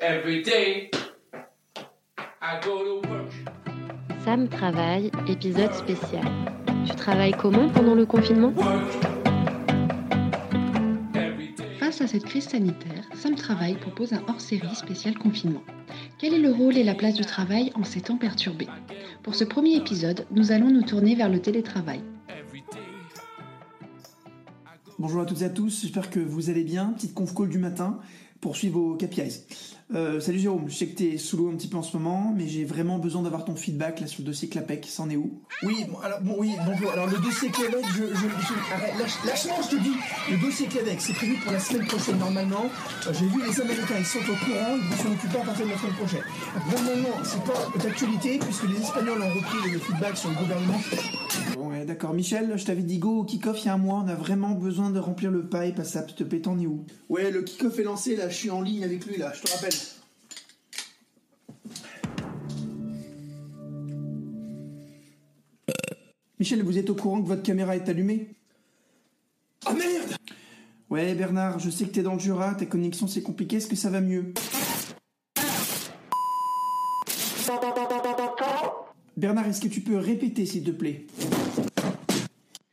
[0.00, 0.92] Every day,
[2.40, 3.32] I go to work.
[4.24, 6.24] Sam travaille, épisode spécial.
[6.86, 8.52] Tu travailles comment pendant le confinement.
[11.80, 15.64] Face à cette crise sanitaire, Sam Travail propose un hors-série spécial confinement.
[16.20, 18.68] Quel est le rôle et la place du travail en ces temps perturbés?
[19.24, 22.02] Pour ce premier épisode, nous allons nous tourner vers le télétravail.
[25.00, 26.92] Bonjour à toutes et à tous, j'espère que vous allez bien.
[26.92, 27.98] Petite conf call du matin
[28.40, 29.77] pour suivre vos KPIs.
[29.94, 32.34] Euh, salut Jérôme, je sais que t'es sous l'eau un petit peu en ce moment,
[32.36, 35.16] mais j'ai vraiment besoin d'avoir ton feedback là sur le dossier Clapec, ça en est
[35.16, 35.40] où?
[35.62, 36.90] Oui, bon, alors bon, oui, bonjour.
[36.92, 39.94] Alors le dossier Clapec, je, je, je- arrête, lâche, lâche-moi, je te dis.
[40.30, 42.66] Le dossier Clapec, c'est prévu pour la semaine prochaine normalement.
[43.06, 45.64] Euh, J'ai vu les Américains, ils sont au courant, ils vont s'en occuper à partir
[45.64, 46.24] de la semaine prochaine.
[46.70, 50.80] Normalement, c'est pas d'actualité puisque les Espagnols ont repris le feedback sur le gouvernement.
[51.54, 52.12] Bon, ouais, d'accord.
[52.12, 54.50] Michel, je t'avais dit go au kick-off il y a un mois, on a vraiment
[54.50, 56.84] besoin de remplir le pipe à SAP, te t'en es où?
[57.08, 59.50] Ouais, le kick-off est lancé, là, je suis en ligne avec lui, là, je te
[59.50, 59.72] rappelle.
[66.40, 68.28] Michel, vous êtes au courant que votre caméra est allumée?
[69.66, 70.14] Ah merde!
[70.88, 73.74] Ouais, Bernard, je sais que t'es dans le Jura, ta connexion c'est compliqué, est-ce que
[73.74, 74.32] ça va mieux?
[79.16, 81.06] Bernard, est-ce que tu peux répéter s'il te plaît?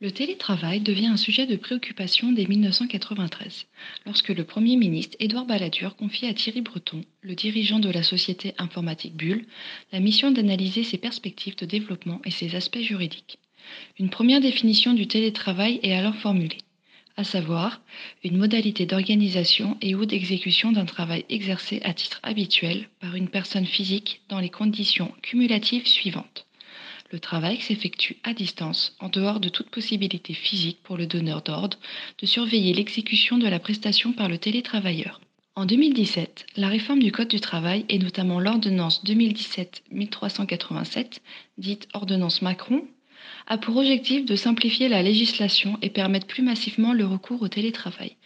[0.00, 3.66] Le télétravail devient un sujet de préoccupation dès 1993,
[4.04, 8.54] lorsque le Premier ministre Édouard Balladur confie à Thierry Breton, le dirigeant de la société
[8.58, 9.44] informatique Bull,
[9.92, 13.40] la mission d'analyser ses perspectives de développement et ses aspects juridiques.
[13.98, 16.58] Une première définition du télétravail est alors formulée,
[17.16, 17.80] à savoir
[18.24, 23.66] une modalité d'organisation et ou d'exécution d'un travail exercé à titre habituel par une personne
[23.66, 26.46] physique dans les conditions cumulatives suivantes.
[27.12, 31.78] Le travail s'effectue à distance, en dehors de toute possibilité physique pour le donneur d'ordre
[32.18, 35.20] de surveiller l'exécution de la prestation par le télétravailleur.
[35.54, 41.20] En 2017, la réforme du Code du travail et notamment l'ordonnance 2017-1387,
[41.56, 42.86] dite ordonnance Macron,
[43.46, 48.16] a pour objectif de simplifier la législation et permettre plus massivement le recours au télétravail.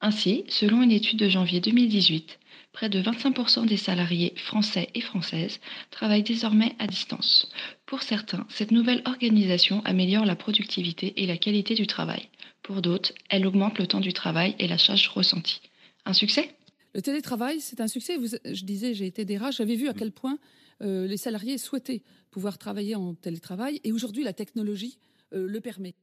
[0.00, 2.38] Ainsi, selon une étude de janvier 2018,
[2.72, 5.60] près de 25% des salariés français et françaises
[5.90, 7.50] travaillent désormais à distance.
[7.86, 12.28] Pour certains, cette nouvelle organisation améliore la productivité et la qualité du travail.
[12.62, 15.60] Pour d'autres, elle augmente le temps du travail et la charge ressentie.
[16.04, 16.50] Un succès?
[16.94, 18.16] Le télétravail, c'est un succès.
[18.16, 20.38] Vous- je disais, j'ai été DRH, j'avais vu à quel point
[20.82, 24.98] euh, les salariés souhaitaient pouvoir travailler en télétravail et aujourd'hui, la technologie
[25.32, 25.94] euh, le permet.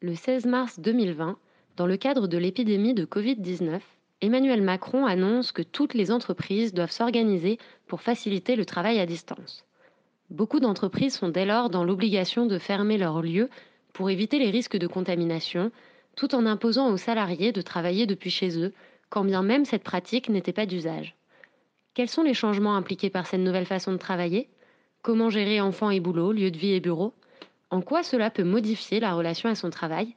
[0.00, 1.38] Le 16 mars 2020,
[1.76, 3.80] dans le cadre de l'épidémie de Covid-19,
[4.20, 9.64] Emmanuel Macron annonce que toutes les entreprises doivent s'organiser pour faciliter le travail à distance.
[10.30, 13.50] Beaucoup d'entreprises sont dès lors dans l'obligation de fermer leurs lieux
[13.92, 15.70] pour éviter les risques de contamination,
[16.16, 18.72] tout en imposant aux salariés de travailler depuis chez eux,
[19.10, 21.16] quand bien même cette pratique n'était pas d'usage.
[21.94, 24.48] Quels sont les changements impliqués par cette nouvelle façon de travailler?
[25.02, 27.12] Comment gérer enfants et boulot, lieu de vie et bureau?
[27.68, 30.16] En quoi cela peut modifier la relation à son travail?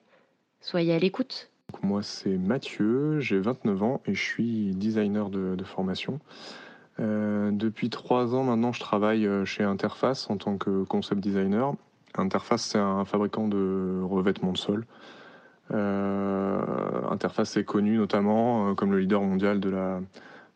[0.62, 1.50] Soyez à l'écoute.
[1.84, 6.22] Moi, c'est Mathieu, j'ai 29 ans et je suis designer de, formation.
[7.02, 11.74] Euh, depuis trois ans maintenant, je travaille euh, chez Interface en tant que concept designer.
[12.18, 14.86] Interface, c'est un fabricant de revêtements de sol.
[15.72, 16.62] Euh,
[17.10, 20.00] Interface est connu notamment comme le leader mondial de la,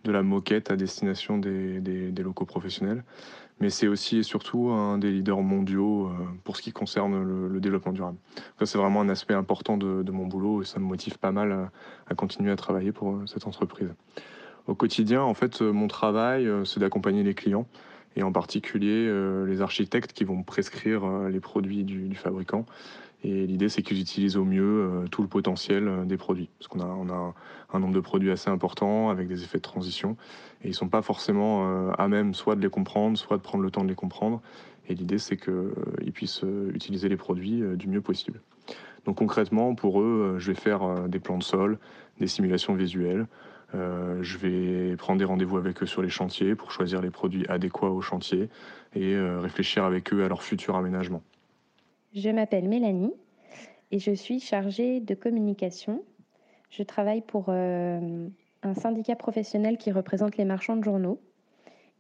[0.04, 3.04] de la moquette à destination des, locaux professionnels.
[3.60, 6.12] Mais c'est aussi et surtout un des leaders mondiaux euh,
[6.46, 8.18] pour ce qui concerne le- développement durable.
[8.58, 11.70] Ça, c'est vraiment un aspect important de, mon boulot et ça me motive pas mal
[12.10, 13.90] à, continuer à travailler pour euh, cette entreprise.
[14.68, 17.68] Au quotidien, en fait, euh, mon travail, c'est d'accompagner les clients
[18.16, 19.08] et en particulier
[19.46, 22.66] les architectes qui vont prescrire les produits du, du fabricant.
[23.24, 26.50] Et l'idée, c'est qu'ils utilisent au mieux euh, tout le potentiel euh, des produits.
[26.58, 27.34] Parce qu'on a, on a
[27.74, 30.16] un, nombre de produits assez important avec des effets de transition.
[30.62, 33.42] Et ils ne sont pas forcément euh, à même soit de les comprendre, soit de
[33.42, 34.42] prendre le temps de les comprendre.
[34.88, 36.44] Et l'idée, c'est qu'ils puissent
[36.74, 38.42] utiliser les produits du mieux possible.
[39.06, 41.78] Donc concrètement, pour eux, je vais faire des plans de sol,
[42.20, 43.28] des simulations visuelles.
[43.74, 47.92] Je vais prendre des rendez-vous avec eux sur les chantiers pour choisir les produits adéquats
[47.92, 48.50] au chantier
[48.96, 51.22] et réfléchir avec eux à leur futur aménagement.
[52.16, 53.14] Je m'appelle Mélanie
[53.92, 56.04] et je suis chargée de communication.
[56.72, 58.28] Je travaille pour euh,
[58.64, 61.20] un syndicat professionnel qui représente les marchands de journaux.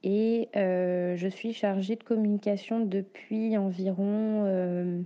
[0.01, 4.99] Et euh, je suis chargée de communication depuis environ, euh,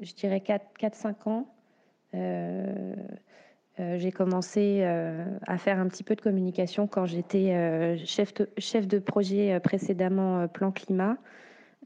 [0.00, 1.46] je dirais, 4-5 ans.
[3.78, 9.60] J'ai commencé à faire un petit peu de communication quand j'étais chef, chef de projet
[9.60, 11.18] précédemment Plan Climat.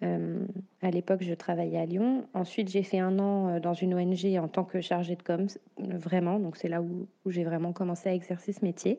[0.02, 0.46] Euh,
[0.82, 2.26] à l'époque, je travaillais à Lyon.
[2.32, 5.46] Ensuite, j'ai fait un an euh, dans une ONG en tant que chargée de com,
[5.78, 6.38] vraiment.
[6.38, 8.98] Donc, c'est là où, j'ai vraiment commencé à exercer ce métier.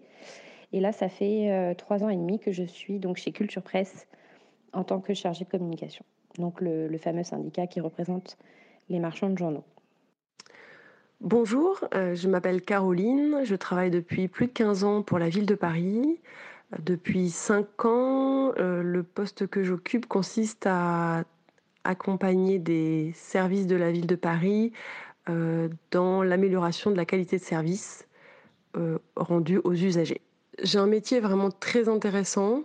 [0.73, 4.07] Et là, ça fait trois ans et demi que je suis donc chez Culture Presse
[4.71, 6.05] en tant que chargée de communication.
[6.37, 8.37] Donc le, fameux syndicat qui représente
[8.87, 9.65] les marchands de journaux.
[11.19, 15.55] Bonjour, je m'appelle Caroline, je travaille depuis plus de 15 ans pour la ville de
[15.55, 16.21] Paris.
[16.79, 21.25] Depuis 5 ans, le poste que j'occupe consiste à
[21.83, 24.71] accompagner des services de la ville de Paris
[25.29, 28.07] euh, dans l'amélioration de la qualité de service
[28.77, 30.21] euh, rendue aux usagers.
[30.61, 32.63] J'ai un métier vraiment très intéressant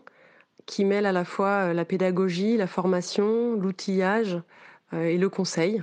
[0.67, 4.41] qui mêle à la fois euh, la pédagogie, la formation, l'outillage
[4.93, 5.82] et le conseil.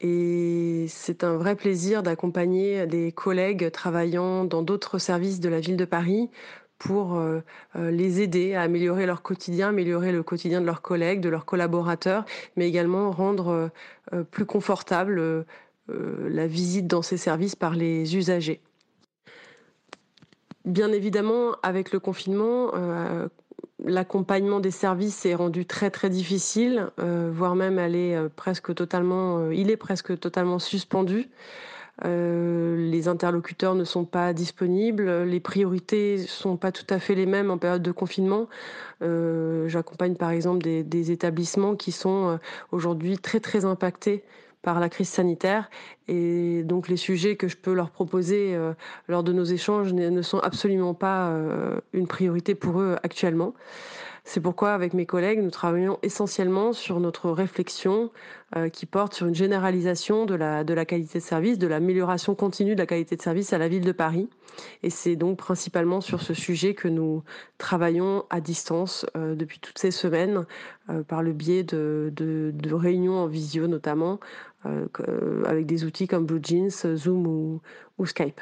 [0.00, 5.76] Et c'est un vrai plaisir d'accompagner des collègues travaillant dans d'autres services de la ville
[5.76, 6.30] de Paris
[6.80, 7.40] pour euh,
[7.76, 11.44] euh, les aider à améliorer leur quotidien, améliorer le quotidien de leurs collègues, de leurs
[11.44, 12.24] collaborateurs,
[12.56, 13.70] mais également rendre
[14.12, 15.44] euh, plus confortable
[15.88, 18.60] la visite dans ces services par les usagers.
[20.64, 22.70] Bien évidemment, avec le confinement,
[23.84, 30.16] l'accompagnement des services est rendu très très difficile, voire même presque totalement, il est presque
[30.20, 31.28] totalement suspendu.
[32.04, 37.26] Euh, les interlocuteurs ne sont pas disponibles, les priorités sont pas tout à fait les
[37.26, 38.48] mêmes en période de confinement.
[39.02, 42.36] Euh, j'accompagne par exemple des, établissements qui sont euh,
[42.72, 44.24] aujourd'hui très très impactés
[44.62, 45.70] par la crise sanitaire
[46.06, 48.54] et donc les sujets que je peux leur proposer
[49.08, 51.34] lors de nos échanges ne sont absolument pas
[51.94, 53.54] une priorité pour eux actuellement.
[54.32, 58.12] C'est pourquoi, avec mes collègues, nous travaillons essentiellement sur notre réflexion
[58.54, 62.78] euh, qui porte sur une généralisation de la, qualité de service, de l'amélioration continue de
[62.78, 64.30] la qualité de service à la ville de Paris.
[64.84, 67.24] Et c'est donc principalement sur ce sujet que nous
[67.58, 70.46] travaillons à distance euh, depuis toutes ces semaines,
[70.90, 74.20] euh, par le biais de, de, réunions en visio notamment,
[75.44, 77.26] avec des outils comme Blue Jeans, Zoom
[77.98, 78.40] ou Skype.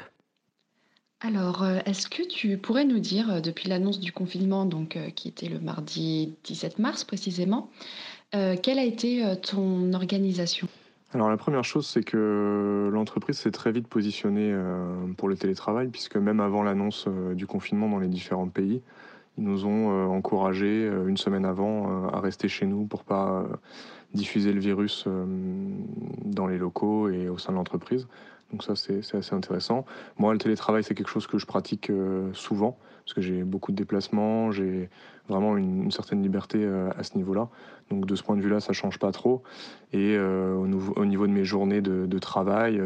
[1.21, 5.09] Alors, euh, est-ce que tu pourrais nous dire, euh, depuis l'annonce du confinement, donc, euh,
[5.09, 7.69] qui était le mardi 17 mars précisément,
[8.31, 10.67] quelle a été ton organisation?
[11.15, 14.55] Alors la première chose, c'est que l'entreprise s'est très vite positionnée
[15.17, 18.83] pour le télétravail, puisque même avant l'annonce du confinement dans les différents pays,
[19.39, 23.47] ils nous ont encouragés une semaine avant à rester chez nous pour pas
[24.13, 25.07] diffuser le virus
[26.23, 28.07] dans les locaux et au sein de l'entreprise.
[28.51, 29.85] Donc ça, c'est assez intéressant.
[30.17, 33.71] Moi, le télétravail, c'est quelque chose que je pratique euh, souvent, parce que j'ai beaucoup
[33.71, 34.89] de déplacements, j'ai
[35.27, 37.49] vraiment une, certaine liberté euh, à ce niveau-là.
[37.91, 39.43] Donc de ce point de vue-là, ça change pas trop.
[39.93, 42.81] Et euh, au, niveau de mes journées de, travail,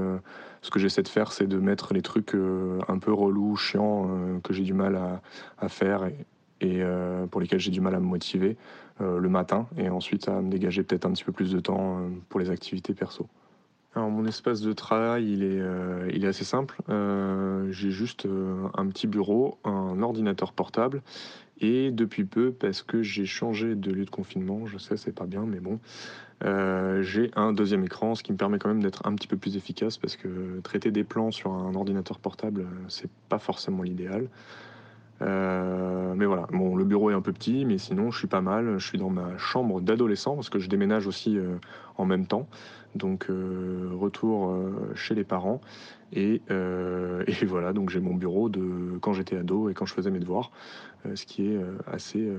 [0.61, 4.53] ce que j'essaie de faire, c'est de mettre les trucs un peu relous, chiants, que
[4.53, 4.99] j'ai du mal
[5.57, 6.15] à, faire et,
[6.61, 6.83] et
[7.31, 8.55] pour lesquels j'ai du mal à me motiver
[8.99, 11.99] le matin, et ensuite à me dégager peut-être un petit peu plus de temps
[12.29, 13.27] pour les activités perso.
[13.95, 16.81] Alors mon espace de travail, il est, euh, il est assez simple.
[16.89, 21.03] Euh, j'ai juste euh, un petit bureau, un ordinateur portable
[21.59, 25.27] et depuis peu, parce que j'ai changé de lieu de confinement, je sais c'est pas
[25.27, 25.79] bien, mais bon,
[27.01, 29.55] j'ai un deuxième écran, ce qui me permet quand même d'être un petit peu plus
[29.55, 34.27] efficace parce que traiter des plans sur un ordinateur portable, c'est pas forcément l'idéal.
[35.23, 38.77] Mais voilà, bon, le bureau est un peu petit, mais sinon je suis pas mal.
[38.77, 41.37] Je suis dans ma chambre d'adolescent parce que je déménage aussi
[41.97, 42.47] en même temps.
[42.95, 45.61] Donc euh, retour euh, chez les parents.
[46.15, 50.11] Euh, et, voilà, donc j'ai mon bureau de quand j'étais ado et quand je faisais
[50.11, 50.51] mes devoirs,
[51.15, 51.59] ce qui est
[51.91, 52.31] assez,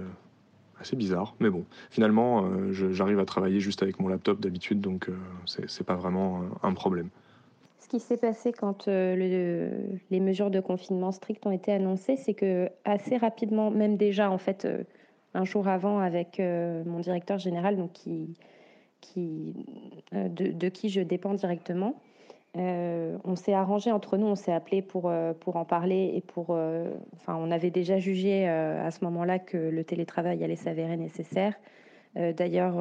[0.81, 1.35] assez bizarre.
[1.41, 5.11] Mais bon, finalement, j'arrive à travailler juste avec mon laptop d'habitude, donc
[5.45, 7.09] c'est pas vraiment un problème.
[7.95, 9.71] Qui s'est passé quand les
[10.11, 14.67] mesures de confinement strictes ont été annoncées, c'est que assez rapidement, même déjà en fait
[15.33, 18.35] un jour avant, avec mon directeur général, donc qui
[19.17, 21.95] euh, de, qui je dépends directement.
[22.57, 26.51] Euh, on s'est arrangé entre nous, on s'est appelé pour, euh, en parler et pour.
[26.51, 31.55] enfin, on avait déjà jugé à ce moment-là que le télétravail allait s'avérer nécessaire.
[32.17, 32.77] D'ailleurs,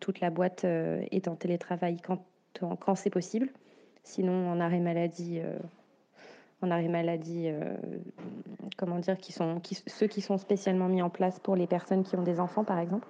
[0.00, 3.50] toute la boîte est en télétravail quand c'est possible.
[4.02, 5.40] Sinon, en arrêt maladie,
[6.62, 7.48] en arrêt maladie,
[8.76, 12.16] comment dire, qui sont, ceux qui sont spécialement mis en place pour les personnes qui
[12.16, 13.06] ont des enfants, par exemple.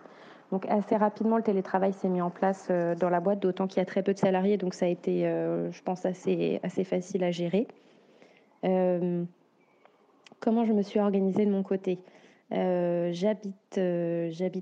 [0.51, 3.79] Donc assez rapidement, le télétravail s'est mis en place euh, dans la boîte, d'autant qu'il
[3.79, 6.83] y a très peu de salariés, donc ça a été, euh, je pense, assez, assez
[6.85, 7.69] facile à gérer.
[8.65, 9.25] Euh,
[10.41, 11.99] comment je me suis organisée de mon côté?
[12.51, 13.79] J'habite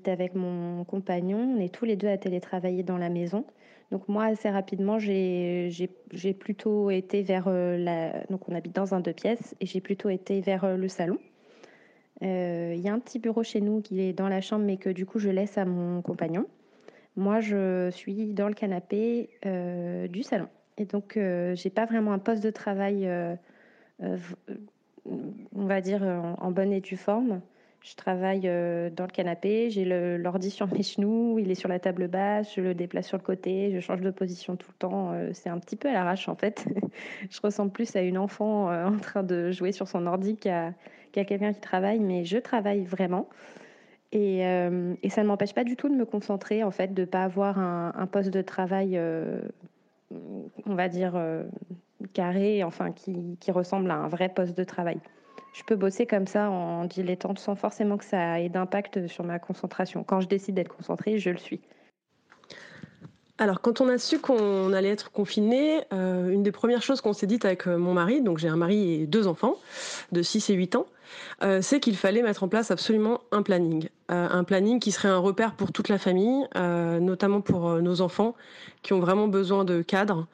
[0.09, 3.45] avec mon compagnon, on est tous les deux à télétravailler dans la maison.
[3.91, 5.89] Donc moi, assez rapidement, j'ai
[6.39, 8.25] plutôt été vers la...
[8.29, 11.19] Donc on habite dans un deux pièces et j'ai plutôt été vers le salon.
[12.23, 14.77] Euh, il y a un petit bureau chez nous qui est dans la chambre, mais
[14.77, 16.47] que du coup je laisse à mon compagnon.
[17.17, 20.49] Moi, je suis dans le canapé euh, du salon.
[20.77, 23.09] Et donc, euh, j'ai pas vraiment un poste de travail
[25.11, 27.41] on va dire, en, bonne et due forme.
[27.81, 29.85] Je travaille dans le canapé, j'ai
[30.19, 33.23] l'ordi sur mes genoux, il est sur la table basse, je le déplace sur le
[33.23, 35.13] côté, je change de position tout le temps.
[35.33, 36.67] c'est un petit peu à l'arrache en fait.
[37.31, 40.75] je ressemble plus à une enfant en train de jouer sur son ordi qu'à
[41.13, 43.29] quelqu'un qui travaille, mais je travaille vraiment.
[44.13, 44.41] Et,
[45.11, 47.59] ça ne m'empêche pas du tout de me concentrer, en fait, de ne pas avoir
[47.59, 49.01] un, poste de travail,
[50.11, 51.21] on va dire,
[52.13, 54.99] carré, enfin, qui, ressemble à un vrai poste de travail.
[55.59, 59.41] Je peux bosser comme ça en dilettante sans forcément que ça ait d'impact sur ma
[59.41, 60.05] concentration.
[60.05, 61.61] Quand je décide d'être concentrée, je le suis.
[63.39, 67.13] Alors, quand on a su qu'on allait être confiné, euh, une des premières choses qu'on
[67.13, 69.57] s'est dites avec euh, mon mari, donc j'ai un mari et deux enfants
[70.13, 70.87] de 6 et 8 ans,
[71.43, 73.89] euh, c'est qu'il fallait mettre en place absolument un planning.
[74.09, 78.35] un planning qui serait un repère pour toute la famille, notamment pour nos enfants
[78.83, 80.27] qui ont vraiment besoin de cadres.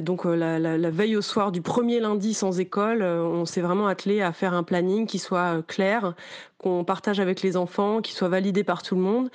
[0.00, 4.22] donc la, la, veille au soir du premier lundi sans école, on s'est vraiment attelé
[4.22, 6.14] à faire un planning qui soit clair,
[6.56, 9.28] qu'on partage avec les enfants, qui soit validé par tout le monde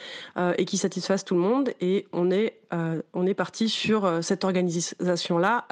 [0.57, 1.69] et qui satisfasse tout le monde.
[1.79, 2.59] Et on est,
[3.13, 5.65] on est parti sur cette organisation-là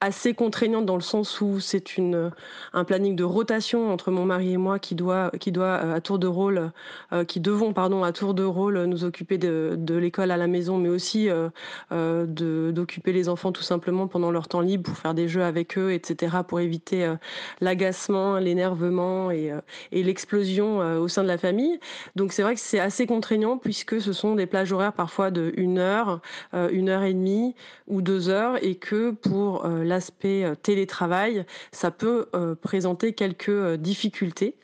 [0.00, 2.30] assez contraignante dans le sens où c'est une
[2.72, 6.00] un planning de rotation entre mon mari et moi qui doit qui doit euh, à
[6.00, 6.70] tour de rôle
[7.12, 10.78] euh, qui devons pardon à tour de rôle nous occuper de, l'école à la maison
[10.78, 11.48] mais aussi euh
[11.90, 15.76] de d'occuper les enfants tout simplement pendant leur temps libre pour faire des jeux avec
[15.76, 17.12] eux etc pour éviter
[17.60, 19.52] l'agacement l'énervement et,
[19.90, 21.80] et l'explosion au sein de la famille.
[22.14, 25.52] Donc c'est vrai que c'est assez contraignant puisque ce sont des plages horaires parfois de
[25.56, 26.20] une heure
[26.52, 27.54] une heure et demie
[27.86, 33.76] ou deux heures et que pour l'aspect euh, télétravail, ça peut euh, présenter quelques euh,
[33.76, 34.54] difficultés,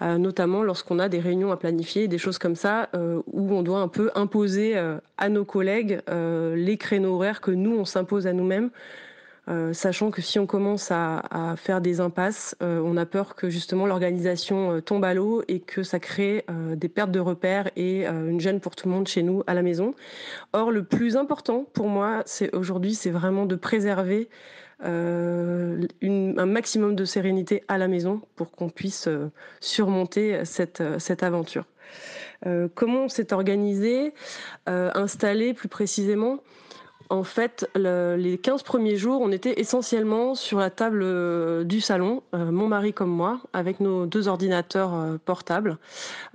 [0.00, 2.88] notamment lorsqu'on a des réunions à planifier, des choses comme ça,
[3.32, 4.76] où on doit un peu imposer
[5.16, 8.70] à nos collègues les créneaux horaires que nous, on s'impose à nous-mêmes.
[9.72, 14.80] sachant que si on commence à, faire des impasses, on a peur que justement l'organisation
[14.80, 18.74] tombe à l'eau et que ça crée des pertes de repères et une gêne pour
[18.74, 19.94] tout le monde chez nous à la maison.
[20.52, 24.28] Or, le plus important pour moi, c'est aujourd'hui, c'est vraiment de préserver
[24.82, 30.98] euh, un maximum de sérénité à la maison pour qu'on puisse euh, surmonter cette, euh,
[30.98, 31.64] cette aventure.
[32.74, 34.12] comment on s'est organisé,
[34.66, 36.40] installé plus précisément?
[37.08, 42.68] En fait, les 15 premiers jours, on était essentiellement sur la table du salon, mon
[42.68, 45.78] mari comme moi, avec nos deux ordinateurs portables.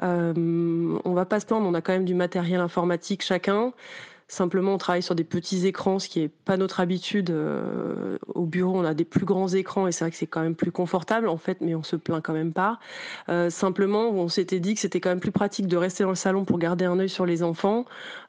[0.01, 3.74] on va pas se plaindre, on a quand même du matériel informatique chacun.
[4.31, 7.31] Simplement, on travaille sur des petits écrans, ce qui n'est pas notre habitude.
[7.31, 10.41] Euh, au bureau, on a des plus grands écrans et c'est vrai que c'est quand
[10.41, 12.79] même plus confortable en fait, mais on se plaint quand même pas.
[13.29, 16.15] Euh, simplement, on s'était dit que c'était quand même plus pratique de rester dans le
[16.15, 17.86] salon pour garder un œil sur les enfants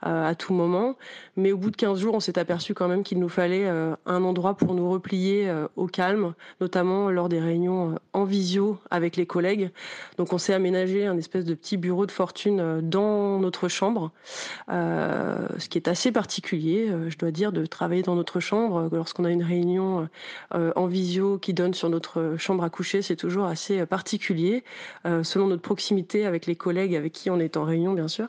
[0.06, 0.96] euh, à tout moment.
[1.36, 4.24] Mais au bout de 15 jours, on s'est aperçu quand même qu'il nous fallait un
[4.24, 9.70] endroit pour nous replier au calme, notamment lors des réunions en visio avec les collègues.
[10.18, 14.10] Donc on s'est aménagé un espèce de petit bureau de fortune dans notre chambre,
[14.68, 18.76] ce qui est assez particulier, euh, je dois dire, de travailler dans notre chambre.
[18.76, 20.08] Euh, lorsqu'on a une réunion
[20.54, 24.64] euh, en visio qui donne sur notre chambre à coucher, c'est toujours assez particulier,
[25.22, 28.28] selon notre proximité avec les collègues avec qui on est en réunion, bien sûr.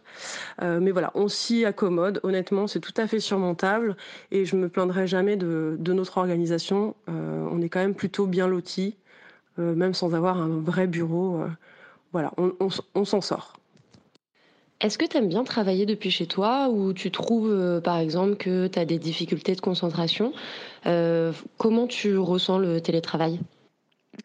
[0.61, 2.19] mais voilà, on s'y accommode.
[2.23, 3.95] Honnêtement, c'est tout à fait surmontable
[4.31, 6.95] et je me plaindrai jamais de, notre organisation.
[7.07, 8.95] on est quand même plutôt bien lotis,
[9.57, 11.43] même sans avoir un vrai bureau.
[12.11, 13.60] voilà, on s'en sort.
[14.81, 18.35] Est-ce que tu aimes bien travailler depuis chez toi ou tu trouves euh, par exemple
[18.35, 20.33] que tu as des difficultés de concentration?
[20.87, 23.39] Euh, Comment tu ressens le télétravail?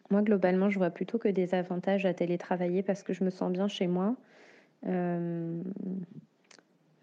[0.09, 3.51] Moi globalement je vois plutôt que des avantages à télétravailler parce que je me sens
[3.51, 4.15] bien chez moi.
[4.87, 5.61] Euh,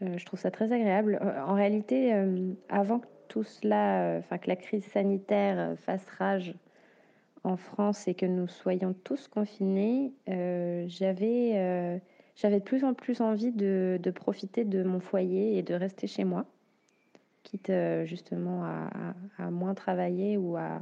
[0.01, 1.21] je trouve ça très agréable.
[1.47, 2.13] En réalité,
[2.69, 6.55] avant tout cela, enfin que la crise sanitaire fasse rage
[7.43, 10.13] en France et que nous soyons tous confinés,
[10.89, 12.01] j'avais
[12.37, 16.25] j'avais de plus en plus envie de, profiter de mon foyer et de rester chez
[16.25, 16.47] moi,
[17.43, 20.81] quitte euh, justement à, moins travailler ou à,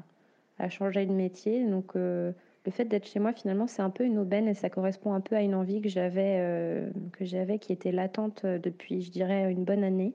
[0.68, 1.66] changer de métier.
[1.66, 2.32] Donc euh,
[2.64, 5.20] le fait d'être chez moi, finalement, c'est un peu une aubaine et ça correspond un
[5.20, 9.50] peu à une envie que j'avais, euh, que j'avais qui était latente depuis, je dirais,
[9.50, 10.14] une bonne année.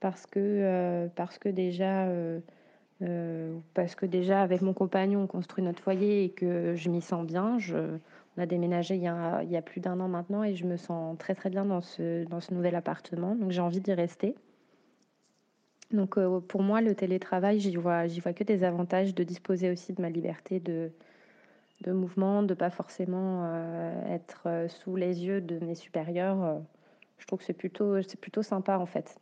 [0.00, 2.08] Parce que, parce que déjà...
[3.74, 7.26] parce que déjà avec mon compagnon on construit notre foyer et que je m'y sens
[7.26, 7.58] bien,
[8.36, 11.34] on a déménagé il y a, plus d'un an maintenant et je me sens très
[11.34, 13.34] très bien dans ce, nouvel appartement.
[13.34, 14.34] Donc j'ai envie d'y rester.
[15.92, 20.02] Donc euh, pour moi, le télétravail, j'y vois, que des avantages de disposer aussi de
[20.02, 20.90] ma liberté de,
[21.86, 26.60] mouvement, de pas forcément euh, être euh, sous les yeux de mes supérieurs.
[27.18, 29.16] je trouve que c'est plutôt sympa en fait.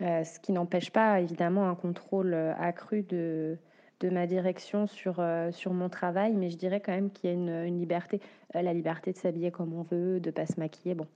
[0.00, 3.58] ce qui n'empêche pas évidemment un contrôle accru de,
[4.00, 7.36] de ma direction sur, sur mon travail, mais je dirais quand même qu'il y a
[7.36, 8.20] une, liberté,
[8.52, 10.94] la liberté de s'habiller comme on veut, de pas se maquiller.
[10.94, 11.06] Bon,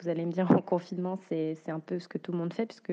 [0.00, 2.66] vous allez me dire en confinement, c'est un peu ce que tout le monde fait,
[2.66, 2.92] puisque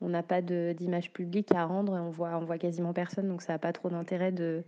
[0.00, 3.54] on n'a pas d'image publique à rendre, on voit, on voit quasiment personne, donc ça
[3.54, 4.62] n'a pas trop d'intérêt de,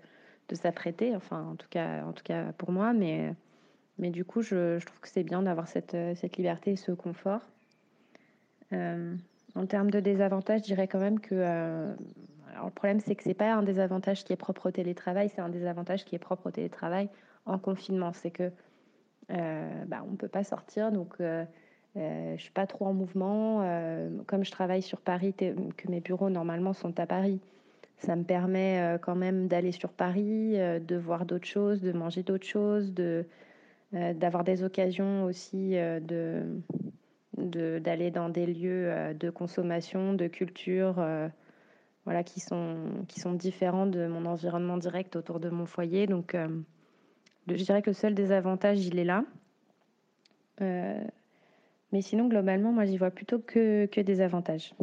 [0.49, 3.35] de s'apprêter, enfin en tout cas, en tout cas pour moi, mais,
[3.99, 7.41] mais du coup je, trouve que c'est bien d'avoir cette, cette liberté et ce confort.
[8.73, 9.15] Euh,
[9.55, 11.95] en termes de désavantages, je dirais quand même que euh,
[12.67, 15.49] le problème c'est que c'est pas un désavantage qui est propre au télétravail, c'est un
[15.49, 17.09] désavantage qui est propre au télétravail
[17.47, 18.13] en confinement.
[18.13, 18.51] C'est que
[19.31, 21.45] euh, bah, on ne peut pas sortir, donc euh,
[21.95, 23.61] je suis pas trop en mouvement.
[24.27, 27.41] comme je travaille sur Paris, que mes bureaux normalement sont à Paris,
[27.99, 32.47] ça me permet quand même d'aller sur Paris, de voir d'autres choses, de manger d'autres
[32.47, 33.27] choses, de
[33.93, 36.47] d'avoir des occasions aussi de
[37.37, 41.29] d'aller dans des lieux euh, de consommation, de culture, euh,
[42.05, 42.77] voilà, qui sont,
[43.09, 46.07] qui sont différents de mon environnement direct autour de mon foyer.
[46.07, 46.49] Donc, euh,
[47.49, 49.25] je dirais que le seul désavantage, il est là.
[50.61, 54.75] mais sinon, globalement, moi, j'y vois plutôt que, que des avantages.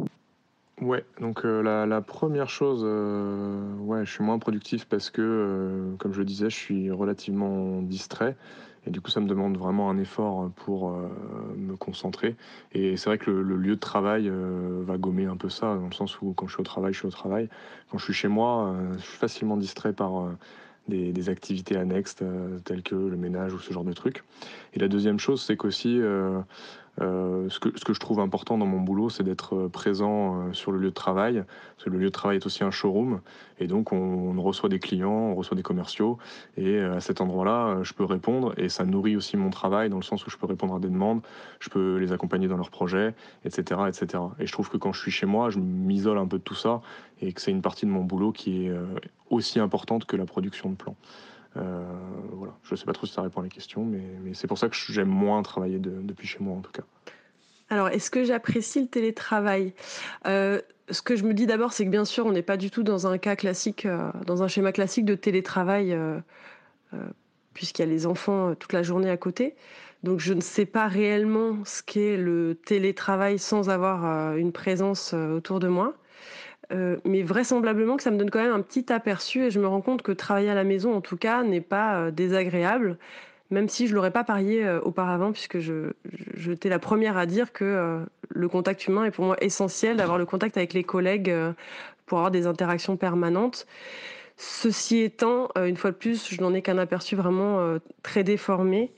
[0.80, 6.20] Ouais, donc la, la, première chose, ouais, je suis moins productif parce que, comme je
[6.20, 8.34] le disais, je suis relativement distrait.
[8.86, 11.08] Et du coup, ça me demande vraiment un effort pour euh,
[11.56, 12.36] me concentrer.
[12.72, 15.86] Et c'est vrai que le, lieu de travail euh, va gommer un peu ça, dans
[15.86, 17.48] le sens où quand je suis au travail, je suis au travail.
[17.90, 20.30] Quand je suis chez moi, euh, je suis facilement distrait par
[20.88, 22.16] des, des, activités annexes
[22.64, 24.24] telles que le ménage ou ce genre de trucs.
[24.74, 26.40] Et la deuxième chose, c'est qu'aussi, euh,
[26.98, 30.52] ce, que, ce, que, je trouve important dans mon boulot, c'est d'être euh, présent euh,
[30.52, 31.44] sur le lieu de travail,
[31.86, 33.20] le lieu de travail est aussi un showroom,
[33.58, 36.18] et donc on, reçoit des clients, on reçoit des commerciaux,
[36.56, 40.02] et à cet endroit-là, je peux répondre, et ça nourrit aussi mon travail, dans le
[40.02, 41.22] sens où je peux répondre à des demandes,
[41.58, 43.80] je peux les accompagner dans leurs projets, etc.
[43.88, 44.22] etc.
[44.38, 46.54] Et je trouve que quand je suis chez moi, je m'isole un peu de tout
[46.54, 46.80] ça,
[47.20, 48.72] et que c'est une partie de mon boulot qui est
[49.30, 50.96] aussi importante que la production de plans.
[51.56, 51.82] Euh,
[52.32, 52.54] voilà.
[52.62, 54.68] Je ne sais pas trop si ça répond à la question, mais, c'est pour ça
[54.68, 56.84] que j'aime moins travailler depuis chez moi en tout cas.
[57.68, 59.74] Alors, est-ce que j'apprécie le télétravail?
[60.26, 60.60] Euh,
[60.90, 62.82] Ce que je me dis d'abord, c'est que bien sûr, on n'est pas du tout
[62.82, 65.96] dans un cas classique, euh, dans un schéma classique de télétravail,
[67.54, 69.54] puisqu'il y a les enfants toute la journée à côté.
[70.02, 75.60] Donc, je ne sais pas réellement ce qu'est le télétravail sans avoir une présence autour
[75.60, 75.94] de moi.
[76.72, 79.66] Euh, mais vraisemblablement que ça me donne quand même un petit aperçu et je me
[79.66, 82.96] rends compte que travailler à la maison, en tout cas, n'est pas euh, désagréable,
[83.50, 85.90] même si je l'aurais pas parié euh, auparavant, puisque je,
[86.34, 90.26] j'étais la première à dire que le contact humain est pour moi essentiel, d'avoir le
[90.26, 91.34] contact avec les collègues
[92.06, 93.66] pour avoir des interactions permanentes.
[94.36, 98.92] Ceci étant, une fois de plus, je n'en ai qu'un aperçu vraiment très déformé.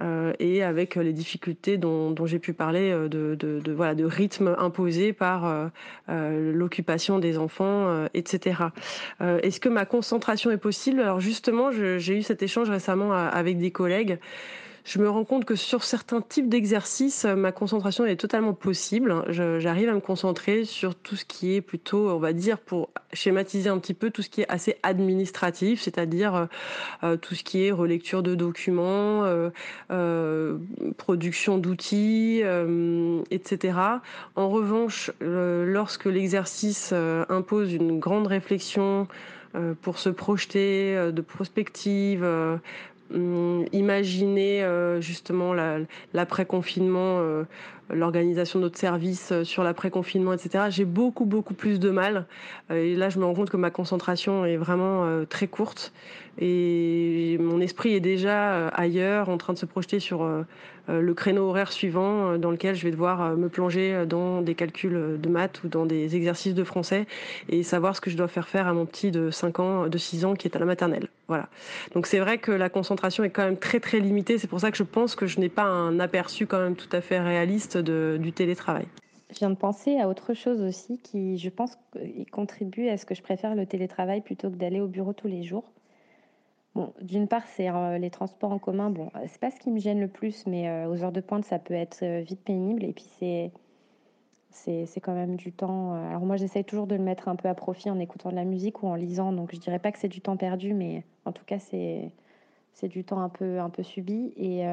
[0.00, 5.70] Euh, et avec les difficultés dont, j'ai pu parler euh, de, de rythme imposé par
[6.08, 8.64] euh, l'occupation des enfants, etc.
[9.20, 11.00] Est-ce que ma concentration est possible?
[11.00, 14.18] Alors justement, j'ai eu cet échange récemment avec des collègues
[14.88, 19.22] je me rends compte que sur certains types d'exercices, ma concentration est totalement possible.
[19.28, 23.68] J'arrive à me concentrer sur tout ce qui est plutôt, on va dire, pour schématiser
[23.68, 26.46] un petit peu, tout ce qui est assez administratif, c'est-à-dire euh,
[27.02, 29.24] euh, tout ce qui est relecture de documents,
[29.90, 30.56] euh,
[30.96, 32.42] production d'outils,
[33.30, 33.78] etc.
[34.36, 36.94] En revanche, lorsque l'exercice
[37.28, 39.06] impose une grande réflexion,
[39.80, 42.24] pour se projeter de prospective,
[43.10, 45.54] imaginer euh, justement
[46.12, 47.44] l'après-confinement, euh,
[47.90, 50.64] l'organisation de notre service euh, sur l'après-confinement, etc.
[50.68, 52.26] J'ai beaucoup, beaucoup plus de mal.
[52.70, 55.92] et là, je me rends compte que ma concentration est vraiment très courte.
[56.38, 60.28] Et mon esprit est déjà ailleurs, en train de se projeter sur
[60.88, 64.54] le créneau horaire suivant euh, dans lequel je vais devoir euh, me plonger dans des
[64.54, 67.06] calculs de maths ou dans des exercices de français
[67.48, 69.98] et savoir ce que je dois faire faire à mon petit de 5 ans, de
[69.98, 71.08] 6 ans qui est à la maternelle.
[71.28, 71.48] Voilà.
[71.94, 74.38] Donc c'est vrai que la concentration est quand même très très limitée.
[74.38, 76.88] C'est pour ça que je pense que je n'ai pas un aperçu quand même tout
[76.92, 78.86] à fait réaliste du télétravail.
[79.30, 81.76] Je viens de penser à autre chose aussi qui, je pense,
[82.32, 85.42] contribue à ce que je préfère le télétravail plutôt que d'aller au bureau tous les
[85.42, 85.64] jours
[87.00, 88.90] d'une part, c'est euh, les transports en commun.
[88.90, 91.20] Bon, euh, c'est pas ce qui me gêne le plus, mais euh, aux heures de
[91.20, 92.84] pointe, ça peut être vite pénible.
[92.84, 93.52] Et puis, c'est,
[94.86, 95.94] c'est, quand même du temps.
[95.94, 98.44] alors, moi, j'essaye toujours de le mettre un peu à profit en écoutant de la
[98.44, 99.32] musique ou en lisant.
[99.32, 102.10] Donc, je dirais pas que c'est du temps perdu, mais en tout cas, c'est,
[102.72, 104.32] c'est du temps un peu, un peu subi.
[104.36, 104.64] Et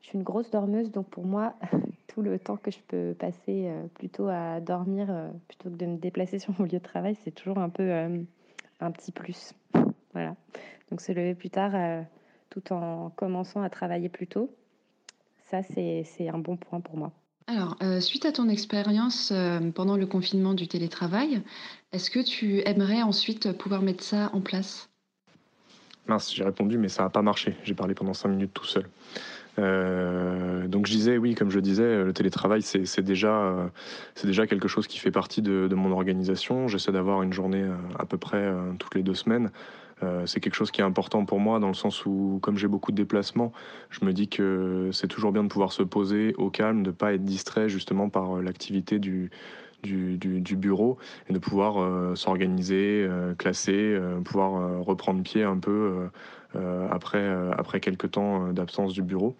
[0.00, 1.54] je suis une grosse dormeuse, donc pour moi,
[2.06, 5.08] tout le temps que je peux passer plutôt à dormir
[5.48, 7.90] plutôt que de me déplacer sur mon lieu de travail, c'est toujours un peu
[8.80, 9.54] un petit plus.
[10.14, 10.34] Voilà.
[10.90, 12.02] Donc se lever plus tard euh,
[12.50, 14.54] tout en commençant à travailler plus tôt,
[15.50, 17.12] ça c'est un bon point pour moi.
[17.46, 19.30] Alors, suite à ton expérience
[19.74, 21.42] pendant le confinement du télétravail,
[21.92, 24.88] est-ce que tu aimerais ensuite pouvoir mettre ça en place?
[26.06, 27.54] Mince, j'ai répondu, mais ça n'a pas marché.
[27.64, 28.88] J'ai parlé pendant cinq minutes tout seul.
[29.58, 33.66] Euh, donc je disais, oui, comme je disais, le télétravail, c'est déjà, euh,
[34.14, 36.68] c'est déjà quelque chose qui fait partie de, mon organisation.
[36.68, 39.50] J'essaie d'avoir une journée euh, à peu près toutes les deux semaines.
[40.26, 42.92] C'est quelque chose qui est important pour moi dans le sens où, comme j'ai beaucoup
[42.92, 43.52] de déplacements,
[43.90, 46.94] je me dis que c'est toujours bien de pouvoir se poser au calme, de ne
[46.94, 49.30] pas être distrait justement par l'activité du,
[49.82, 56.08] bureau et de pouvoir s'organiser, classer, pouvoir reprendre pied un peu
[56.56, 59.36] euh, après, euh, après quelques temps euh, d'absence du bureau.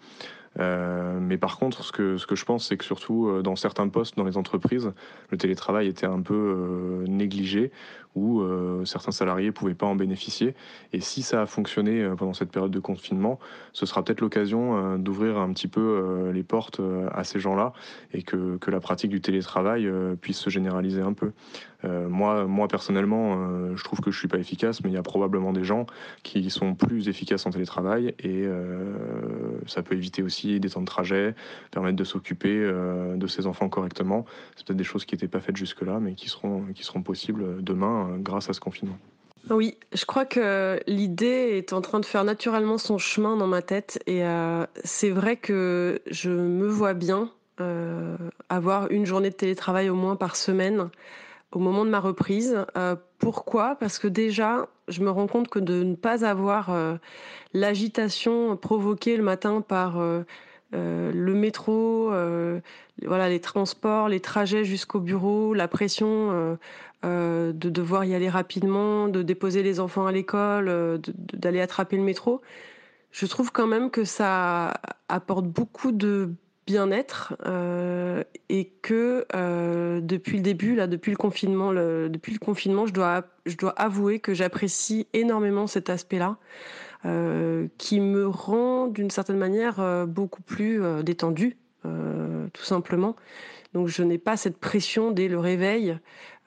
[0.57, 4.15] mais par contre, ce que, ce que je pense, c'est que surtout dans certains postes
[4.15, 4.93] dans les entreprises,
[5.29, 7.71] le télétravail était un peu négligé,
[8.15, 10.55] où euh, certains salariés ne pouvaient pas en bénéficier.
[10.93, 13.39] Et si ça a fonctionné euh, pendant cette période de confinement,
[13.73, 17.73] ce sera peut-être l'occasion euh, d'ouvrir un petit peu les portes à ces gens-là
[18.13, 19.89] et que, que, la pratique du télétravail
[20.21, 21.31] puisse se généraliser un peu.
[21.83, 25.03] moi, moi, personnellement, je trouve que je ne suis pas efficace, mais il y a
[25.03, 25.85] probablement des gens
[26.23, 28.47] qui sont plus efficaces en télétravail et
[29.67, 31.35] ça peut éviter aussi des temps de trajet,
[31.71, 34.25] permettre de s'occuper de ses enfants correctement.
[34.55, 37.63] C'est peut-être des choses qui n'étaient pas faites jusque-là, mais qui seront, qui seront possibles
[37.63, 38.97] demain euh, grâce à ce confinement.
[39.49, 43.61] Oui, je crois que l'idée est en train de faire naturellement son chemin dans ma
[43.61, 47.29] tête et euh, c'est vrai que je me vois bien
[47.61, 48.17] euh,
[48.49, 50.89] avoir une journée de télétravail au moins par semaine
[51.51, 52.65] au moment de ma reprise.
[53.17, 53.75] pourquoi?
[53.75, 56.75] Parce que déjà, je me rends compte que de ne pas avoir
[57.53, 59.97] l'agitation provoquée le matin par
[60.73, 62.11] le métro,
[63.05, 66.57] voilà, les transports, les trajets jusqu'au bureau, la pression
[67.05, 70.97] euh, de devoir y aller rapidement, de déposer les enfants à l'école, euh,
[71.33, 72.41] d'aller attraper le métro.
[73.11, 74.73] Je trouve quand même que ça
[75.07, 76.31] apporte beaucoup de
[76.65, 79.25] bien-être euh, et que
[79.99, 84.19] depuis le début, là, depuis le confinement, depuis le confinement, je dois, je dois avouer
[84.19, 86.37] que j'apprécie énormément cet aspect-là,
[87.77, 93.15] qui me rend d'une certaine manière beaucoup plus détendue, tout simplement.
[93.75, 95.99] Donc je n'ai pas cette pression dès le réveil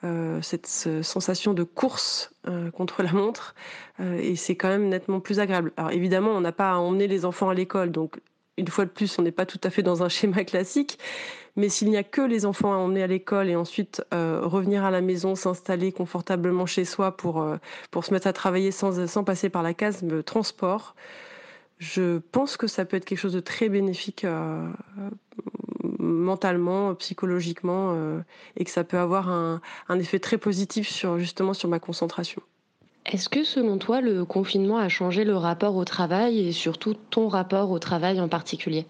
[0.04, 3.56] euh, cette sensation de course euh, contre la montre
[3.98, 5.72] euh, et c'est quand même nettement plus agréable.
[5.76, 8.20] Alors évidemment, on n'a pas à emmener les enfants à l'école, donc
[8.58, 11.00] une fois de plus, on n'est pas tout à fait dans un schéma classique,
[11.56, 14.92] mais s'il n'y a que les enfants à emmener à l'école et ensuite revenir à
[14.92, 17.44] la maison, s'installer confortablement chez soi pour,
[17.90, 20.94] pour se mettre à travailler sans, sans passer par la case transport,
[21.78, 24.24] je pense que ça peut être quelque chose de très bénéfique
[26.08, 28.20] mentalement, psychologiquement, euh,
[28.56, 29.60] et que ça peut avoir un,
[29.98, 32.42] effet très positif sur justement sur ma concentration.
[33.06, 37.28] Est-ce que selon toi, le confinement a changé le rapport au travail et surtout ton
[37.28, 38.86] rapport au travail en particulier?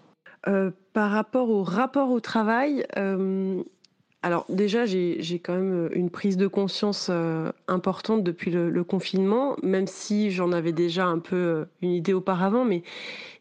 [0.47, 3.63] Euh, Par rapport au rapport au travail, euh,
[4.21, 9.55] alors déjà, j'ai quand même euh, une prise de conscience euh, importante depuis le, confinement,
[9.63, 12.83] même si j'en avais déjà un peu euh, une idée auparavant, mais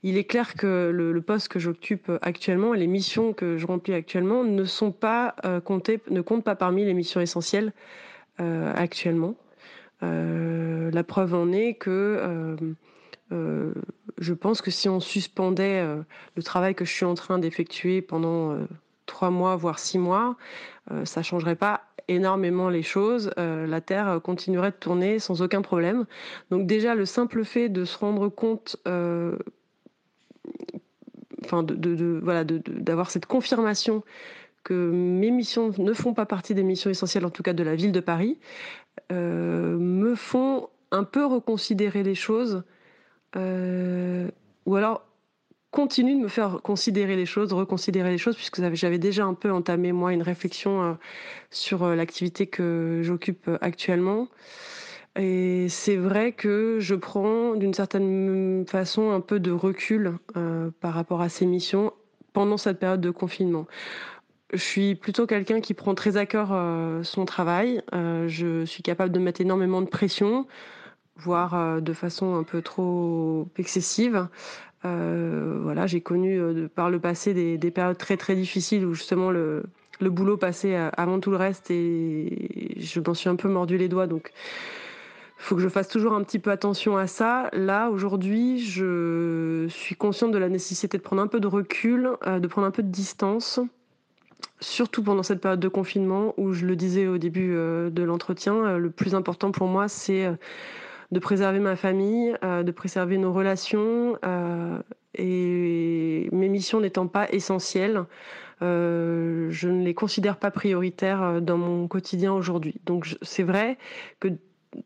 [0.05, 3.93] il est clair que le, poste que j'occupe actuellement et les missions que je remplis
[3.93, 7.73] actuellement ne sont pas comptées, ne comptent pas parmi les missions essentielles
[8.39, 9.35] actuellement.
[10.01, 12.57] la preuve en est que
[13.31, 15.85] je pense que si on suspendait
[16.37, 18.57] le travail que je suis en train d'effectuer pendant
[19.09, 20.37] trois mois, voire six mois,
[20.93, 23.33] euh, ça changerait pas énormément les choses.
[23.39, 26.07] Euh, la Terre continuerait de tourner sans aucun problème.
[26.51, 29.37] Donc déjà, le simple fait de se rendre compte, euh,
[31.45, 34.05] enfin, de, voilà, d'avoir cette confirmation
[34.63, 37.75] que mes missions ne font pas partie des missions essentielles, en tout cas de la
[37.75, 38.39] ville de Paris,
[39.11, 42.63] me font un peu reconsidérer les choses.
[43.35, 45.08] ou alors
[45.71, 49.53] continue de me faire considérer les choses, reconsidérer les choses, puisque j'avais déjà un peu
[49.53, 50.95] entamé, moi, une réflexion euh,
[51.51, 54.29] sur euh, l'activité que j'occupe euh, actuellement.
[55.17, 60.17] Et c'est vrai que je prends d'une certaine façon un peu de recul
[60.81, 61.93] par rapport à ces missions
[62.33, 63.67] pendant cette période de confinement.
[64.53, 66.51] Je suis plutôt quelqu'un qui prend très à cœur
[67.05, 67.83] son travail.
[67.93, 70.47] je suis capable de mettre énormément de pression,
[71.17, 74.29] voire de façon un peu trop excessive.
[74.85, 79.31] Euh, voilà, j'ai connu euh, par le passé des, périodes très très difficiles où justement
[79.31, 79.65] le,
[80.01, 84.07] boulot passait avant tout le reste et je m'en suis un peu mordu les doigts.
[84.07, 84.33] Donc,
[85.37, 87.49] faut que je fasse toujours un petit peu attention à ça.
[87.53, 92.39] Là, aujourd'hui, je suis consciente de la nécessité de prendre un peu de recul, euh,
[92.39, 93.61] de prendre un peu de distance,
[94.61, 98.91] surtout pendant cette période de confinement où je le disais au début de l'entretien, le
[98.91, 100.29] plus important pour moi, c'est
[101.11, 104.19] de préserver ma famille, euh, de préserver nos relations.
[104.25, 104.79] Euh,
[105.15, 108.05] et mes missions n'étant pas essentielles,
[108.61, 112.81] je ne les considère pas prioritaires dans mon quotidien aujourd'hui.
[112.85, 113.79] Donc c'est vrai
[114.21, 114.29] que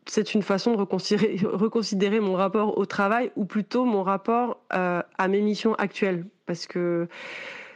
[0.05, 5.27] c'est une façon de reconsidérer, reconsidérer, mon rapport au travail ou plutôt mon rapport à
[5.27, 6.25] mes missions actuelles.
[6.45, 7.07] Parce que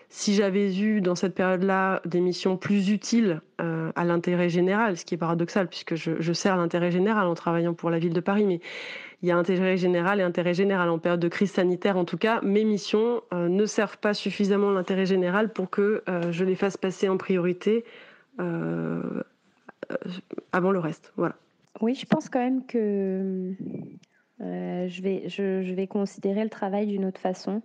[0.10, 5.04] si j'avais eu dans cette période-là des missions plus utiles euh, à l'intérêt général, ce
[5.04, 8.46] qui est paradoxal puisque je, sers l'intérêt général en travaillant pour la ville de Paris,
[8.46, 8.62] mais
[9.22, 11.98] il y a intérêt général et intérêt général en période de crise sanitaire.
[11.98, 16.32] En tout cas, mes missions euh, ne servent pas suffisamment l'intérêt général pour que euh,
[16.32, 17.84] je les fasse passer en priorité
[20.52, 21.12] avant le reste.
[21.18, 21.36] Voilà.
[21.82, 23.54] Oui, je pense quand même que
[24.40, 27.64] je, vais, je vais considérer le travail d'une autre façon.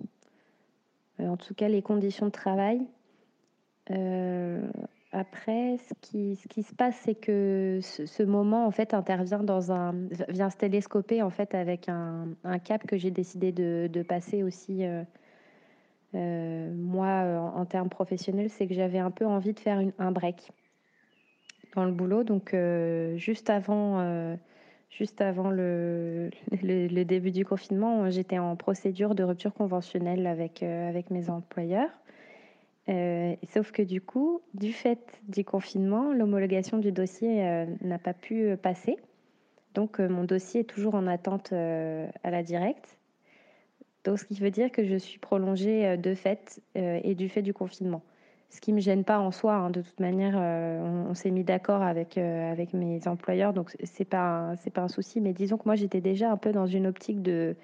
[1.21, 2.87] Euh, en tout cas les conditions de travail.
[3.91, 4.67] Euh,
[5.13, 9.93] après, ce qui, se passe, c'est que ce, moment en fait intervient dans un
[10.29, 12.29] vient se télescoper en fait avec un,
[12.65, 14.85] cap que j'ai décidé de, passer aussi.
[16.15, 20.51] Euh, moi, en, termes professionnels, c'est que j'avais un peu envie de faire un break
[21.75, 22.25] dans le boulot.
[22.25, 22.57] Donc,
[23.17, 24.37] juste avant
[24.99, 26.31] juste avant le,
[27.05, 31.91] début du confinement, j'étais en procédure de rupture conventionnelle avec, euh, mes employeurs.
[32.89, 38.13] Euh, sauf que du coup, du fait du confinement, l'homologation du dossier euh, n'a pas
[38.13, 38.97] pu passer.
[39.75, 42.99] Donc mon dossier est toujours en attente à la directe.
[44.05, 47.55] Donc ce qui veut dire que je suis prolongée de fait et du fait du
[47.55, 48.03] confinement
[48.53, 49.55] ce qui me gêne pas en soi.
[49.55, 49.71] Hein.
[49.71, 54.05] De toute manière, euh, on, s'est mis d'accord avec, euh, avec mes employeurs, donc c'est
[54.05, 55.21] pas c'est pas un souci.
[55.21, 57.57] Mais disons que moi j'étais déjà un peu dans une optique de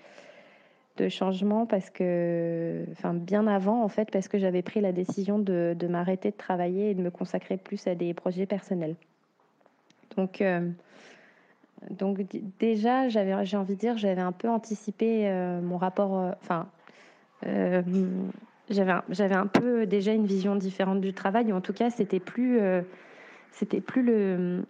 [0.96, 5.38] de changement parce que, enfin bien avant en fait, parce que j'avais pris la décision
[5.38, 8.96] de, de m'arrêter de travailler et de me consacrer plus à des projets personnels.
[10.16, 10.68] Donc euh,
[11.90, 12.18] donc
[12.59, 15.31] déjà, j'avais, j'ai envie de dire, j'avais un peu anticipé
[15.62, 16.66] mon rapport, enfin,
[18.70, 22.20] j'avais un, un peu déjà une vision différente du travail, ou en tout cas, c'était
[22.20, 22.83] plus, euh,
[23.87, 24.64] plus le,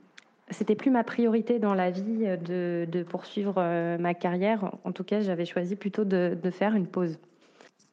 [0.51, 4.73] c'était plus ma priorité dans la vie de, de poursuivre euh, ma carrière.
[4.85, 7.19] En tout cas, j'avais choisi plutôt de, de, faire une pause.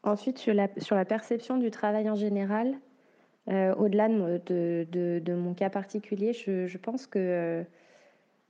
[0.04, 2.76] Ensuite, sur la, sur la perception du travail en général,
[3.50, 7.64] euh, au-delà de, de, de, mon cas particulier, je, je pense que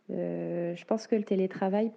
[0.09, 1.91] je pense que le télétravail,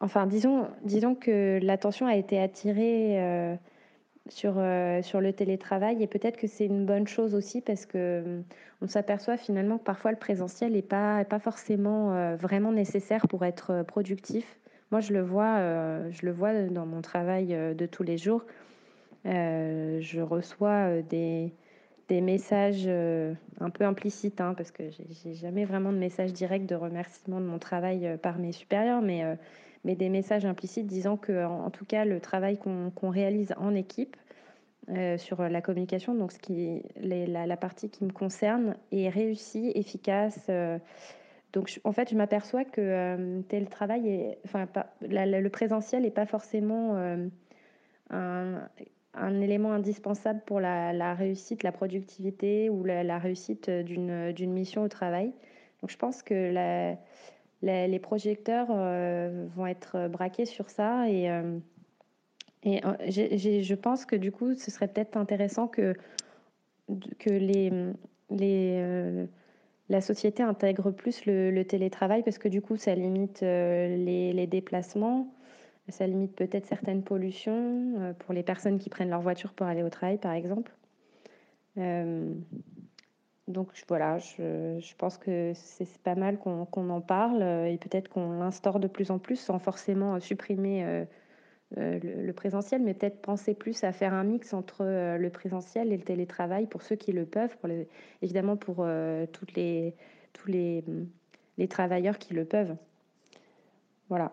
[0.00, 3.56] enfin, disons, disons que l'attention a été attirée
[4.28, 7.96] sur, euh, sur le télétravail et peut-être que c'est une bonne chose aussi parce que
[7.96, 8.40] euh,
[8.82, 13.44] on s'aperçoit finalement que parfois le présentiel n'est pas, pas forcément euh, vraiment nécessaire pour
[13.44, 14.58] être productif.
[14.92, 15.58] Moi, je le vois,
[16.10, 18.44] je le vois dans mon travail de tous les jours.
[19.24, 21.52] je reçois des,
[22.08, 24.84] des messages un peu implicites, hein, parce que
[25.24, 29.24] j'ai jamais vraiment de message direct de remerciement de mon travail par mes supérieurs, mais
[29.86, 34.16] mais des messages implicites disant que, en, tout cas, le travail qu'on réalise en équipe
[34.88, 40.46] euh, sur la communication, donc ce qui, la, partie qui me concerne, est réussie, efficace.
[40.48, 40.78] Euh.
[41.52, 44.66] donc, en fait, je m'aperçois que euh, tel travail, est, enfin,
[45.02, 46.96] le présentiel n'est pas forcément
[48.10, 55.32] un, élément indispensable pour la, réussite, la productivité ou la réussite d'une mission au travail.
[55.80, 56.96] Donc, je pense que la
[57.62, 61.58] les, projecteurs euh, vont être braqués sur ça et, euh,
[62.62, 65.94] et euh, je pense que du coup, ce serait peut-être intéressant que,
[67.18, 67.72] que les,
[68.30, 69.26] les,
[69.88, 75.32] la société intègre plus le, télétravail parce que du coup, ça limite les, les déplacements,
[75.88, 79.90] ça limite peut-être certaines pollutions pour les personnes qui prennent leur voiture pour aller au
[79.90, 80.72] travail, par exemple.
[83.48, 88.32] Donc voilà, je, pense que c'est pas mal qu'on en parle euh, et peut-être qu'on
[88.32, 91.04] l'instaure de plus en plus sans forcément euh, supprimer euh,
[92.02, 96.02] le, présentiel, mais peut-être penser plus à faire un mix entre le présentiel et le
[96.02, 97.56] télétravail pour ceux qui le peuvent,
[98.22, 99.94] évidemment pour les,
[100.32, 102.76] tous les travailleurs qui le peuvent.
[104.08, 104.32] Voilà.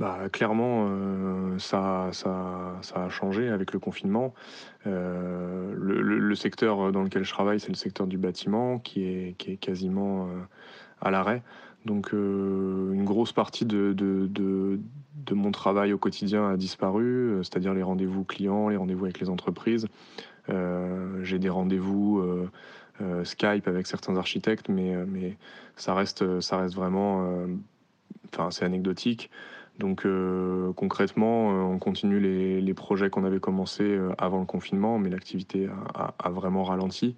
[0.00, 4.32] Bah, clairement, euh, ça, ça, a changé avec le confinement.
[4.86, 9.52] Euh, le, secteur dans lequel je travaille, c'est le secteur du bâtiment qui est, qui
[9.52, 10.28] est quasiment euh,
[11.02, 11.42] à l'arrêt.
[11.84, 14.78] Donc une grosse partie de, de,
[15.32, 19.86] mon travail au quotidien a disparu, c'est-à-dire les rendez-vous clients, les rendez-vous avec les entreprises.
[20.48, 22.22] J'ai des rendez-vous
[23.24, 25.36] Skype avec certains architectes, mais, mais
[25.76, 27.46] ça, reste, ça reste vraiment...
[28.32, 29.30] Enfin, c'est anecdotique.
[29.80, 34.98] Donc euh, concrètement, euh, on continue les, projets qu'on avait commencés euh, avant le confinement,
[34.98, 37.16] mais l'activité a, vraiment ralenti.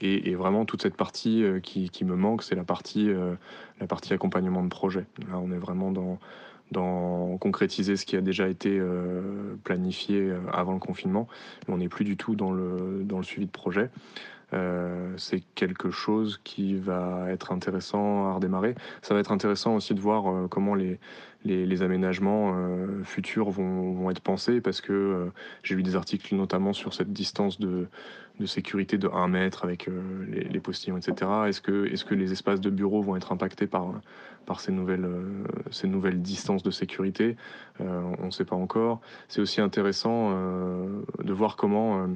[0.00, 3.10] Et, vraiment toute cette partie qui, me manque, c'est la partie,
[4.10, 5.06] accompagnement de projet.
[5.30, 8.80] Là, on est vraiment dans, concrétiser ce qui a déjà été
[9.64, 11.26] planifié avant le confinement.
[11.68, 13.90] On n'est plus du tout dans le suivi de projet.
[14.52, 18.74] C'est quelque chose qui va être intéressant à redémarrer.
[19.02, 24.60] Ça va être intéressant aussi de voir comment les, aménagements euh, futurs vont, être pensés
[24.60, 25.32] parce que euh,
[25.62, 27.88] j'ai lu des articles notamment sur cette distance de,
[28.44, 31.30] sécurité de 1 mètre avec euh, les, postillons, etc.
[31.48, 33.94] Est-ce que, est que les espaces de bureau vont être impactés par,
[34.46, 35.08] par ces, nouvelles,
[35.70, 37.36] ces nouvelles distances de sécurité
[37.80, 39.00] On ne sait pas encore.
[39.28, 42.06] C'est aussi intéressant de voir comment,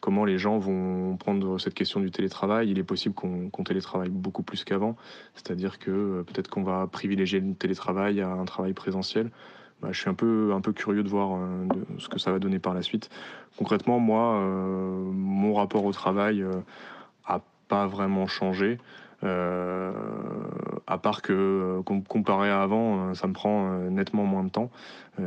[0.00, 2.70] comment les gens vont prendre cette question du télétravail.
[2.70, 4.96] Il est possible qu'on télétravaille beaucoup plus qu'avant,
[5.34, 9.30] c'est-à-dire que peut-être qu'on va privilégier le télétravail à un travail présentiel.
[9.80, 11.66] Bah, je suis un peu, un peu curieux de voir euh,
[11.98, 13.08] ce que ça va donner par la suite.
[13.56, 16.60] Concrètement, moi, euh, mon rapport au travail euh,
[17.24, 18.78] a pas vraiment changé.
[19.22, 24.70] À part que comparé à avant, ça me prend nettement moins de temps,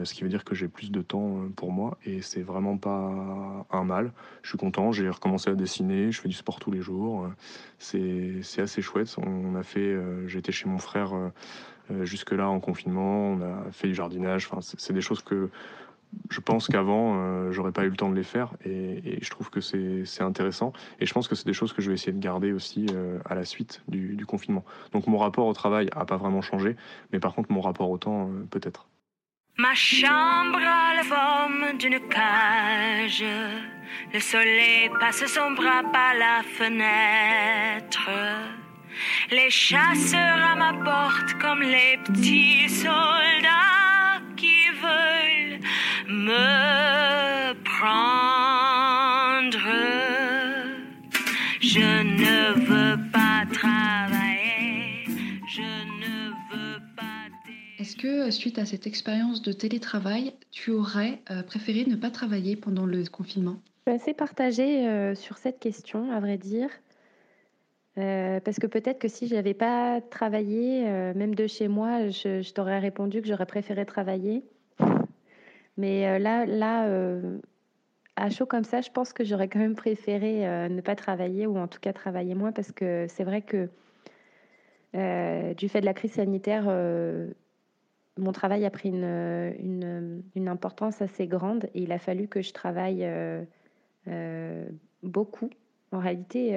[0.04, 3.66] ce qui veut dire que j'ai plus de temps pour moi et c'est vraiment pas
[3.72, 4.12] un mal.
[4.42, 7.28] Je suis content, j'ai recommencé à dessiner, je fais du sport tous les jours,
[7.78, 9.16] c'est assez chouette.
[9.18, 9.96] On a fait,
[10.36, 11.14] été chez mon frère
[11.92, 14.48] euh, jusque-là, en confinement, on a fait du jardinage.
[14.50, 15.50] Enfin, c'est des choses que
[16.30, 18.54] je pense qu'avant, euh, j'aurais pas eu le temps de les faire.
[18.66, 20.74] Et, je trouve que c'est intéressant.
[21.00, 23.20] Et je pense que c'est des choses que je vais essayer de garder aussi euh,
[23.26, 24.64] à la suite du, confinement.
[24.92, 26.76] Donc mon rapport au travail a pas vraiment changé.
[27.12, 28.88] Mais par contre, mon rapport au temps, peut-être.
[29.58, 33.24] Ma chambre a la forme d'une cage.
[34.12, 38.10] Le soleil passe son bras par la fenêtre.
[39.32, 45.13] Les chasseurs à ma porte comme les petits soldats qui veulent
[46.24, 47.98] me prendre.
[51.60, 55.06] Je ne veux pas travailler.
[55.48, 57.28] Je ne veux pas.
[57.80, 62.56] Est-ce que suite à cette expérience de télétravail, tu aurais euh, préféré ne pas travailler
[62.56, 63.58] pendant le confinement?
[63.86, 66.70] Je suis assez partagée euh, sur cette question, à vrai dire.
[67.98, 72.08] Euh, parce que peut-être que si je n'avais pas travaillé, euh, même de chez moi,
[72.10, 74.44] je, t'aurais répondu que j'aurais préféré travailler.
[75.78, 76.88] Mais euh, là, là
[78.16, 81.58] à chaud comme ça, je pense que j'aurais quand même préféré ne pas travailler ou
[81.58, 83.70] en tout cas travailler moins parce que c'est vrai que
[85.56, 86.66] du fait de la crise sanitaire,
[88.18, 93.08] mon travail a pris une, importance assez grande et il a fallu que je travaille
[95.02, 95.50] beaucoup.
[95.92, 96.52] En réalité,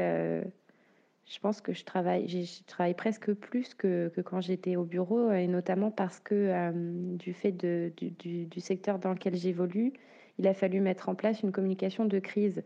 [1.26, 5.48] je pense que je travaille, je travaille presque plus que, quand j'étais au bureau, et
[5.48, 6.70] notamment parce que euh,
[7.16, 9.92] du fait du, secteur dans lequel j'évolue,
[10.38, 12.62] il a fallu mettre en place une communication de crise.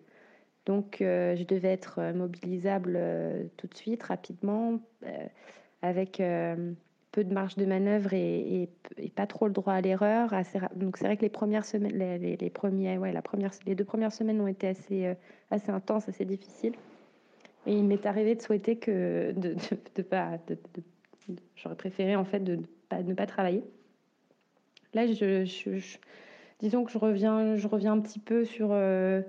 [0.66, 4.79] Donc, euh, je devais être mobilisable euh, tout de suite, rapidement,
[5.81, 6.23] avec
[7.12, 8.68] peu de marge de manœuvre et,
[9.16, 10.35] pas trop le droit à l'erreur.
[10.77, 13.14] Donc, c'est vrai que les premières semaines, les, premiers, ouais,
[13.66, 15.14] les deux premières semaines ont été assez,
[15.51, 16.75] assez intenses, assez difficiles.
[17.66, 19.55] Et il m'est arrivé de souhaiter que de,
[19.94, 20.38] de, pas,
[21.57, 22.59] j'aurais préféré en fait de
[22.92, 23.62] ne pas, travailler.
[24.94, 25.44] Là, je,
[26.61, 28.70] disons que je reviens, je reviens un petit peu sur.
[28.73, 29.23] Euh,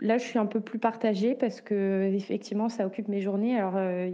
[0.00, 3.58] là, je suis un peu plus partagée parce que effectivement, ça occupe mes journées.
[3.58, 4.10] Alors, euh,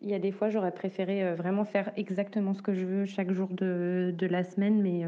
[0.00, 3.04] il y a des fois, j'aurais préféré euh, vraiment faire exactement ce que je veux
[3.04, 5.04] chaque jour de la semaine, mais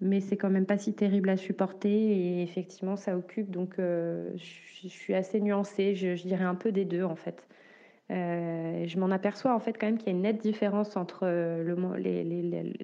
[0.00, 4.30] mais c'est quand même pas si terrible à supporter et effectivement ça occupe donc euh,
[4.36, 7.46] je, suis assez nuancée, je, dirais un peu des deux en fait.
[8.10, 11.20] Euh, je m'en aperçois en fait quand même qu'il y a une nette différence entre
[11.22, 11.74] euh,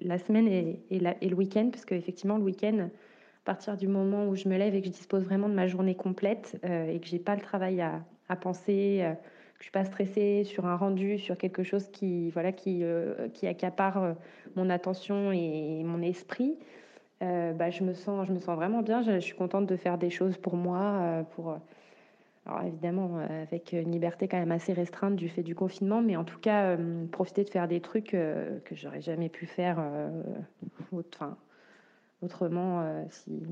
[0.01, 4.49] la semaine et, le week-end parce qu'effectivement le week-end, à partir du moment où je
[4.49, 7.35] me lève et que je dispose vraiment de ma journée complète et que j'ai pas
[7.35, 11.65] le travail à, à penser, que je suis pas stressée sur un rendu, sur quelque
[11.65, 12.83] chose qui voilà qui,
[13.35, 14.15] qui accapare
[14.57, 16.57] mon attention et mon esprit.
[17.23, 19.03] Euh, bah, je, me sens, je me sens vraiment bien.
[19.03, 20.81] Je, suis contente de faire des choses pour moi.
[20.81, 21.57] Euh, pour,
[22.47, 26.17] alors évidemment, euh, avec une liberté quand même assez restreinte du fait du confinement, mais
[26.17, 26.77] en tout cas,
[27.13, 29.79] profiter de faire des trucs que j'aurais jamais pu faire
[32.23, 33.43] autrement si,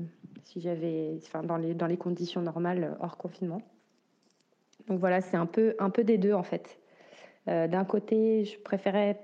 [0.43, 3.61] si j'avais, enfin, dans, les, dans les conditions normales hors confinement.
[4.87, 6.79] Donc voilà, c'est un peu, un peu des deux en fait.
[7.45, 9.19] D'un côté, je préférais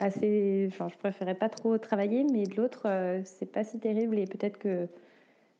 [0.00, 0.70] assez.
[0.70, 4.58] Je préférais pas trop travailler, mais de l'autre, euh, c'est pas si terrible et peut-être
[4.58, 4.86] que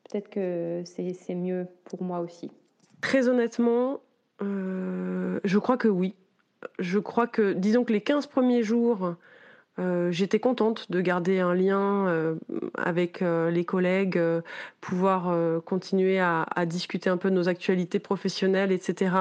[0.09, 2.51] peut-être que c'est mieux pour moi aussi.
[3.01, 4.01] Très honnêtement,
[4.43, 6.15] euh, je crois que oui.
[6.79, 9.15] Je crois que, disons que les 15 premiers jours,
[9.79, 12.37] euh, j'étais contente de garder un lien
[12.75, 14.21] avec les collègues,
[14.81, 19.15] pouvoir continuer à, à, discuter un peu de nos actualités professionnelles, etc.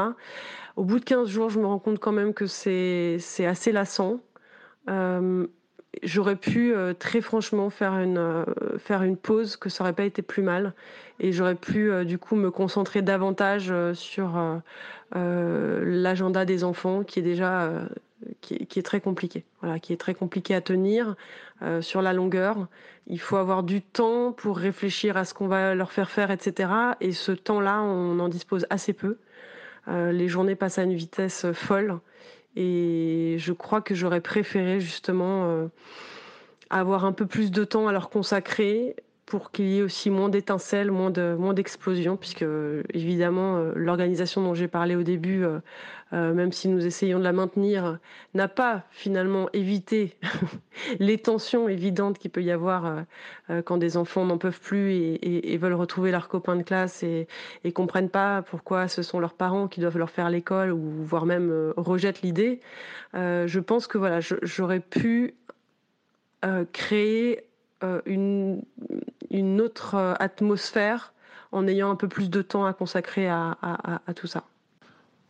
[0.76, 4.20] Au bout de 15 jours, je me rends compte quand même que c'est assez lassant.
[4.90, 5.48] Euh,
[6.02, 8.46] j'aurais pu très franchement faire une,
[8.80, 10.74] faire une pause, que ça aurait pas été plus mal.
[11.20, 14.62] Et j'aurais pu du coup me concentrer davantage sur
[15.14, 17.70] l'agenda des enfants qui est déjà
[18.42, 21.16] qui est, très compliqué, voilà, qui est très compliqué à tenir
[21.82, 22.68] sur la longueur.
[23.08, 26.70] Il faut avoir du temps pour réfléchir à ce qu'on va leur faire faire, etc.
[27.02, 29.18] Et ce temps-là, on en dispose assez peu.
[29.88, 32.00] les journées passent à une vitesse folle.
[32.56, 35.68] Et je crois que j'aurais préféré justement euh,
[36.70, 38.96] avoir un peu plus de temps à leur consacrer
[39.26, 42.46] pour qu'il y ait aussi moins d'étincelles, moins de moins d'explosions, puisque
[42.94, 45.46] évidemment euh, l'organisation dont j'ai parlé au début,
[46.14, 48.00] euh, euh, même si nous essayons de la maintenir,
[48.34, 50.16] n'a pas finalement évité
[51.00, 53.04] les tensions évidentes qu'il peut y avoir
[53.66, 57.28] quand des enfants n'en peuvent plus et, veulent retrouver leurs copains de classe et,
[57.64, 61.26] et comprennent pas pourquoi ce sont leurs parents qui doivent leur faire l'école ou voire
[61.26, 62.62] même rejettent l'idée.
[63.14, 65.36] je pense que voilà, j'aurais pu
[66.72, 67.44] créer
[68.06, 68.62] une,
[69.34, 71.14] une autre euh, atmosphère
[71.52, 73.58] en ayant un peu plus de temps à consacrer à,
[74.16, 74.44] tout ça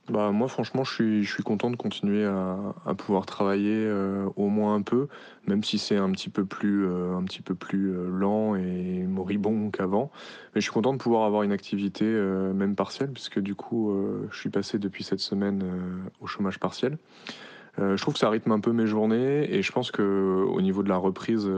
[0.09, 4.49] bah, moi, franchement, je suis, je suis content de continuer à, pouvoir travailler euh, au
[4.49, 5.07] moins un peu,
[5.47, 9.71] même si c'est un petit peu plus, euh, un petit peu plus lent et moribond
[9.71, 10.11] qu'avant.
[10.53, 13.95] Mais je suis content de pouvoir avoir une activité, même partielle, puisque du coup,
[14.29, 15.63] je suis passé depuis cette semaine
[16.21, 16.97] au chômage partiel.
[17.77, 20.83] je trouve que ça rythme un peu mes journées et je pense que au niveau
[20.83, 21.49] de la reprise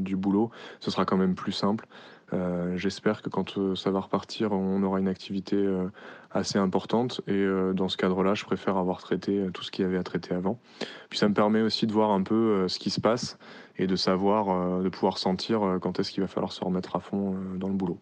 [0.00, 1.86] du boulot, ce sera quand même plus simple.
[2.32, 5.90] Euh, j'espère que quand euh, ça va repartir, on aura une activité euh,
[6.30, 7.20] assez importante.
[7.26, 10.34] Et dans ce cadre-là, je préfère avoir traité tout ce qu'il y avait à traiter
[10.34, 10.60] avant.
[11.08, 13.36] Puis ça me permet aussi de voir un peu ce qui se passe
[13.76, 17.34] et de savoir, de pouvoir sentir quand est-ce qu'il va falloir se remettre à fond
[17.56, 17.98] dans le boulot.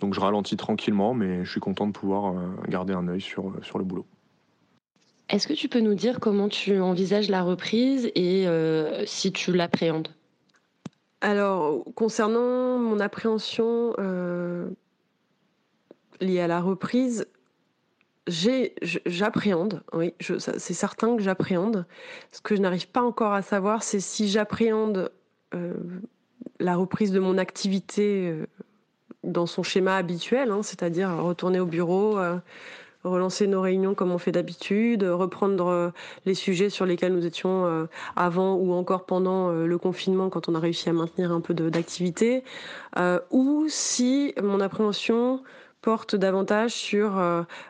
[0.00, 2.34] Donc je ralentis tranquillement, mais je suis content de pouvoir
[2.68, 4.06] garder un œil sur, sur le boulot.
[5.28, 8.48] Est-ce que tu peux nous dire comment tu envisages la reprise et
[9.06, 10.08] si tu l'appréhendes?
[11.20, 14.68] Alors, concernant mon appréhension euh,
[16.20, 17.26] liée à la reprise,
[18.26, 21.86] j'appréhende, oui, c'est certain que j'appréhende.
[22.30, 25.10] Ce que je n'arrive pas encore à savoir, c'est si j'appréhende
[25.54, 25.74] euh,
[26.60, 28.46] la reprise de mon activité euh,
[29.24, 32.16] dans son schéma habituel, hein, c'est-à-dire retourner au bureau,
[33.08, 35.90] relancer nos réunions comme on fait d'habitude, reprendre euh,
[36.26, 37.86] les sujets sur lesquels nous étions euh,
[38.16, 41.54] avant ou encore pendant euh, le confinement quand on a réussi à maintenir un peu
[41.54, 42.44] d'activité,
[43.30, 45.42] ou si mon appréhension
[45.82, 47.20] porte davantage sur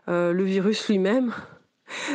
[0.06, 1.32] le virus lui-même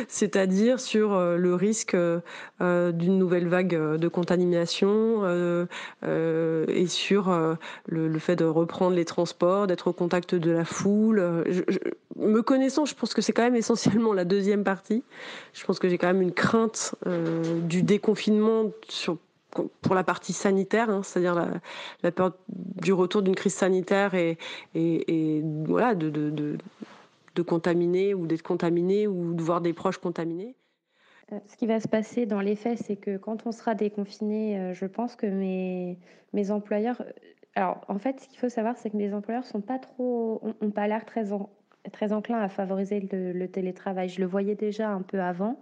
[0.08, 5.24] c'est-à-dire sur euh, le risque euh, d'une nouvelle vague euh, de contamination
[6.04, 7.56] et sur
[7.86, 11.44] le, fait de reprendre les transports, d'être au contact de la foule.
[12.16, 15.02] me connaissant, je pense que c'est quand même essentiellement la deuxième partie.
[15.52, 16.94] Je pense que j'ai quand même une crainte
[17.62, 18.70] du déconfinement
[19.82, 21.48] pour la partie sanitaire, hein, c'est-à-dire
[22.02, 24.38] la, peur du retour d'une crise sanitaire et,
[25.64, 26.10] voilà de
[27.42, 30.56] contaminer ou d'être contaminé ou de voir des proches contaminés.
[31.32, 34.58] Euh, ce qui va se passer dans les faits, c'est que quand on sera déconfiné,
[34.58, 35.98] euh, je pense que mes,
[36.32, 37.00] mes employeurs.
[37.00, 37.12] Euh,
[37.54, 40.70] alors, en fait, ce qu'il faut savoir, c'est que mes employeurs sont pas trop, ont,
[40.70, 41.26] pas l'air très,
[41.92, 44.08] très enclins à favoriser le, télétravail.
[44.08, 45.60] Je le voyais déjà un peu avant,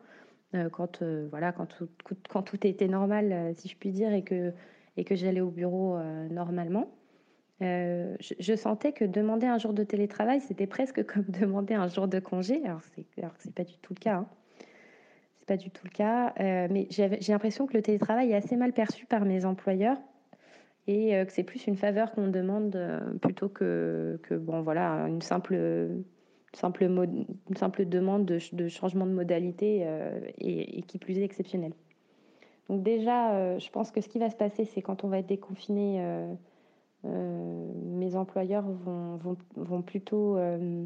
[0.72, 1.88] quand, voilà, quand, tout,
[2.30, 4.54] quand tout était normal, si je puis dire, et que,
[4.96, 5.98] et que j'allais au bureau
[6.30, 6.88] normalement.
[7.62, 12.08] Euh, je, sentais que demander un jour de télétravail, c'était presque comme demander un jour
[12.08, 12.60] de congé.
[12.64, 13.06] Alors, c'est,
[13.38, 14.16] c'est pas du tout le cas.
[14.16, 14.26] Hein.
[15.38, 16.34] C'est pas du tout le cas.
[16.40, 19.98] Euh, mais j'ai l'impression que le télétravail est assez mal perçu par mes employeurs
[20.88, 22.78] et euh, que c'est plus une faveur qu'on demande
[23.20, 25.56] plutôt que, que, bon, voilà, une simple,
[26.54, 26.88] simple,
[27.86, 29.86] demande de, changement de modalité
[30.38, 31.74] et, et, qui plus est exceptionnelle.
[32.68, 35.26] Donc, déjà, je pense que ce qui va se passer, c'est quand on va être
[35.26, 36.00] déconfiné
[37.04, 40.84] mes employeurs vont, vont, plutôt euh,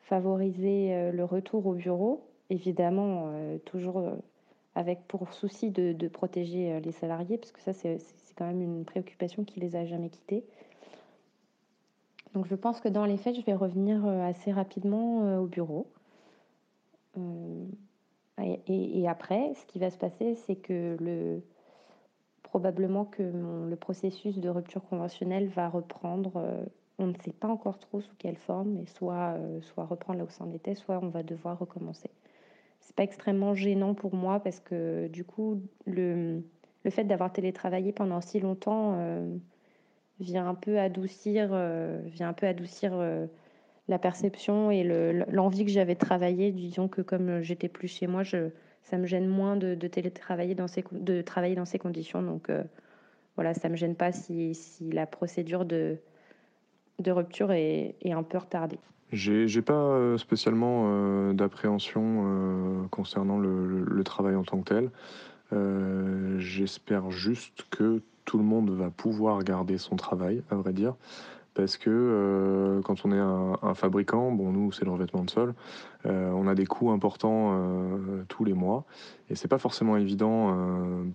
[0.00, 3.32] favoriser euh, le retour au bureau, évidemment,
[3.64, 4.02] toujours
[4.74, 7.98] avec pour souci de, protéger les salariés, parce que ça, c'est
[8.36, 10.44] quand même une préoccupation qui les a jamais quittés.
[12.34, 15.86] Donc je pense que dans les faits, je vais revenir assez rapidement au bureau.
[18.38, 21.42] et, après, ce qui va se passer, c'est que le,
[22.50, 26.32] probablement que le processus de rupture conventionnelle va reprendre.
[26.36, 26.64] Euh,
[26.98, 30.24] on ne sait pas encore trop sous quelle forme, mais soit, euh, soit reprendre là
[30.24, 32.10] où ça en était, soit on va devoir recommencer.
[32.80, 36.42] C'est pas extrêmement gênant pour moi parce que du coup, le,
[36.82, 39.36] le fait d'avoir télétravaillé pendant si longtemps euh,
[40.18, 41.48] vient un peu adoucir,
[42.06, 42.92] vient un peu adoucir
[43.88, 44.82] la perception et
[45.28, 46.50] l'envie que j'avais de travailler.
[46.50, 48.50] Disons que comme j'étais plus chez moi, je,
[48.82, 52.22] ça me gêne moins de, télétravailler dans ces, de travailler dans ces conditions.
[52.22, 52.62] Donc, euh,
[53.36, 55.96] voilà, ça me gêne pas si, la procédure de,
[56.98, 58.78] de rupture est, un peu retardée.
[59.12, 66.38] J'ai pas spécialement d'appréhension concernant le, travail en tant que tel.
[66.38, 70.94] J'espère juste que tout le monde va pouvoir garder son travail, à vrai dire
[71.54, 75.54] parce que euh, quand on est un, fabricant, bon nous c'est le revêtement de sol,
[76.06, 78.84] euh, on a des coûts importants euh, tous les mois
[79.28, 80.56] et c'est pas forcément évident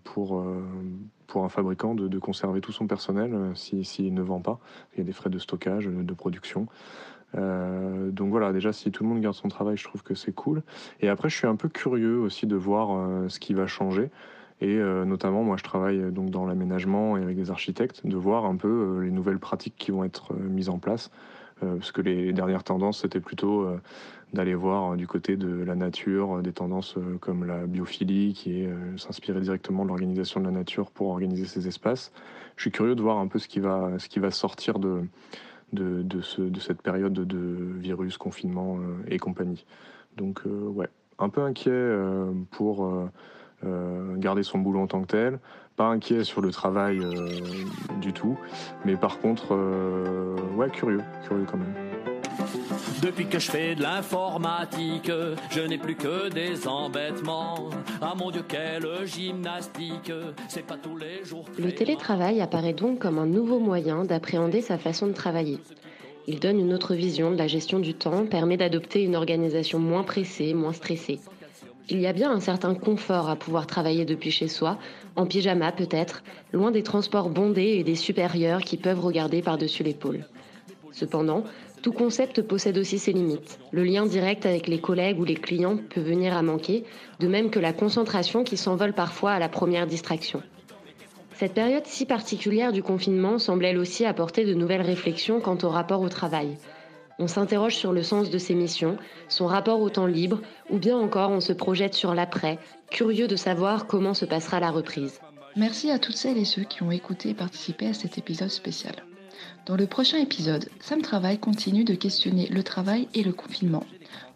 [0.03, 0.43] pour
[1.27, 4.59] pour un fabricant de, conserver tout son personnel s'il ne vend pas.
[4.93, 6.67] Il y a des frais de stockage, de production.
[7.33, 10.63] donc voilà, déjà si tout le monde garde son travail, je trouve que c'est cool.
[11.01, 14.09] Et après, je suis un peu curieux aussi de voir ce qui va changer.
[14.61, 18.15] Et euh, notamment, moi, je travaille euh, donc dans l'aménagement et avec des architectes, de
[18.15, 21.11] voir un peu euh, les nouvelles pratiques qui vont être mises en place.
[21.59, 23.65] parce que les dernières tendances, c'était plutôt
[24.33, 29.39] d'aller voir du côté de la nature, des tendances comme la biophilie, qui est s'inspirer
[29.39, 32.11] directement de l'organisation de la nature pour organiser ces espaces.
[32.57, 33.97] Je suis curieux de voir un peu ce qui va,
[34.31, 35.03] sortir de,
[35.71, 38.77] de, de, ce, de cette période de virus, confinement
[39.07, 39.65] et compagnie.
[40.17, 40.89] Donc, ouais,
[41.19, 41.89] un peu inquiet
[42.51, 43.09] pour
[44.17, 45.39] garder son boulot en tant que tel,
[45.75, 47.39] pas inquiet sur le travail euh,
[48.01, 48.37] du tout,
[48.85, 51.73] mais par contre, euh, ouais, curieux, curieux quand même.
[53.01, 55.11] Depuis que je fais de l'informatique,
[55.51, 57.69] je n'ai plus que des embêtements.
[58.01, 60.11] Ah mon Dieu, quelle gymnastique,
[60.47, 61.45] c'est pas tous les jours.
[61.57, 65.59] Le télétravail apparaît donc comme un nouveau moyen d'appréhender sa façon de travailler.
[66.27, 70.03] Il donne une autre vision de la gestion du temps, permet d'adopter une organisation moins
[70.03, 71.19] pressée, moins stressée.
[71.87, 74.79] Il y a bien un certain confort à pouvoir travailler depuis chez soi,
[75.15, 80.25] en pyjama peut-être, loin des transports bondés et des supérieurs qui peuvent regarder par-dessus l'épaule.
[80.91, 81.43] Cependant,
[81.83, 83.59] tout concept possède aussi ses limites.
[83.71, 86.85] Le lien direct avec les collègues ou les clients peut venir à manquer,
[87.19, 90.41] de même que la concentration qui s'envole parfois à la première distraction.
[91.33, 95.69] Cette période si particulière du confinement semble elle aussi apporter de nouvelles réflexions quant au
[95.69, 96.57] rapport au travail.
[97.17, 98.97] On s'interroge sur le sens de ses missions,
[99.29, 102.59] son rapport au temps libre, ou bien encore on se projette sur l'après,
[102.91, 105.19] curieux de savoir comment se passera la reprise.
[105.55, 108.95] Merci à toutes celles et ceux qui ont écouté et participé à cet épisode spécial.
[109.65, 113.85] Dans le prochain épisode, Sam Travail continue de questionner le travail et le confinement,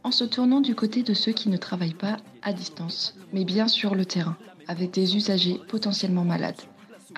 [0.03, 3.67] en se tournant du côté de ceux qui ne travaillent pas à distance, mais bien
[3.67, 6.61] sur le terrain, avec des usagers potentiellement malades.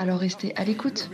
[0.01, 1.11] Alors restez à l'écoute.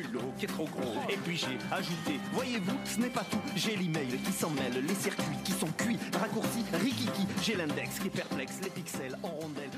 [1.10, 3.42] Et puis j'ai ajouté, voyez-vous, ce n'est pas tout.
[3.54, 7.28] J'ai l'email qui s'en mêle, les circuits qui sont cuits, raccourcis, rikiki.
[7.44, 9.70] J'ai l'index qui est perplexe, les pixels en rondelles,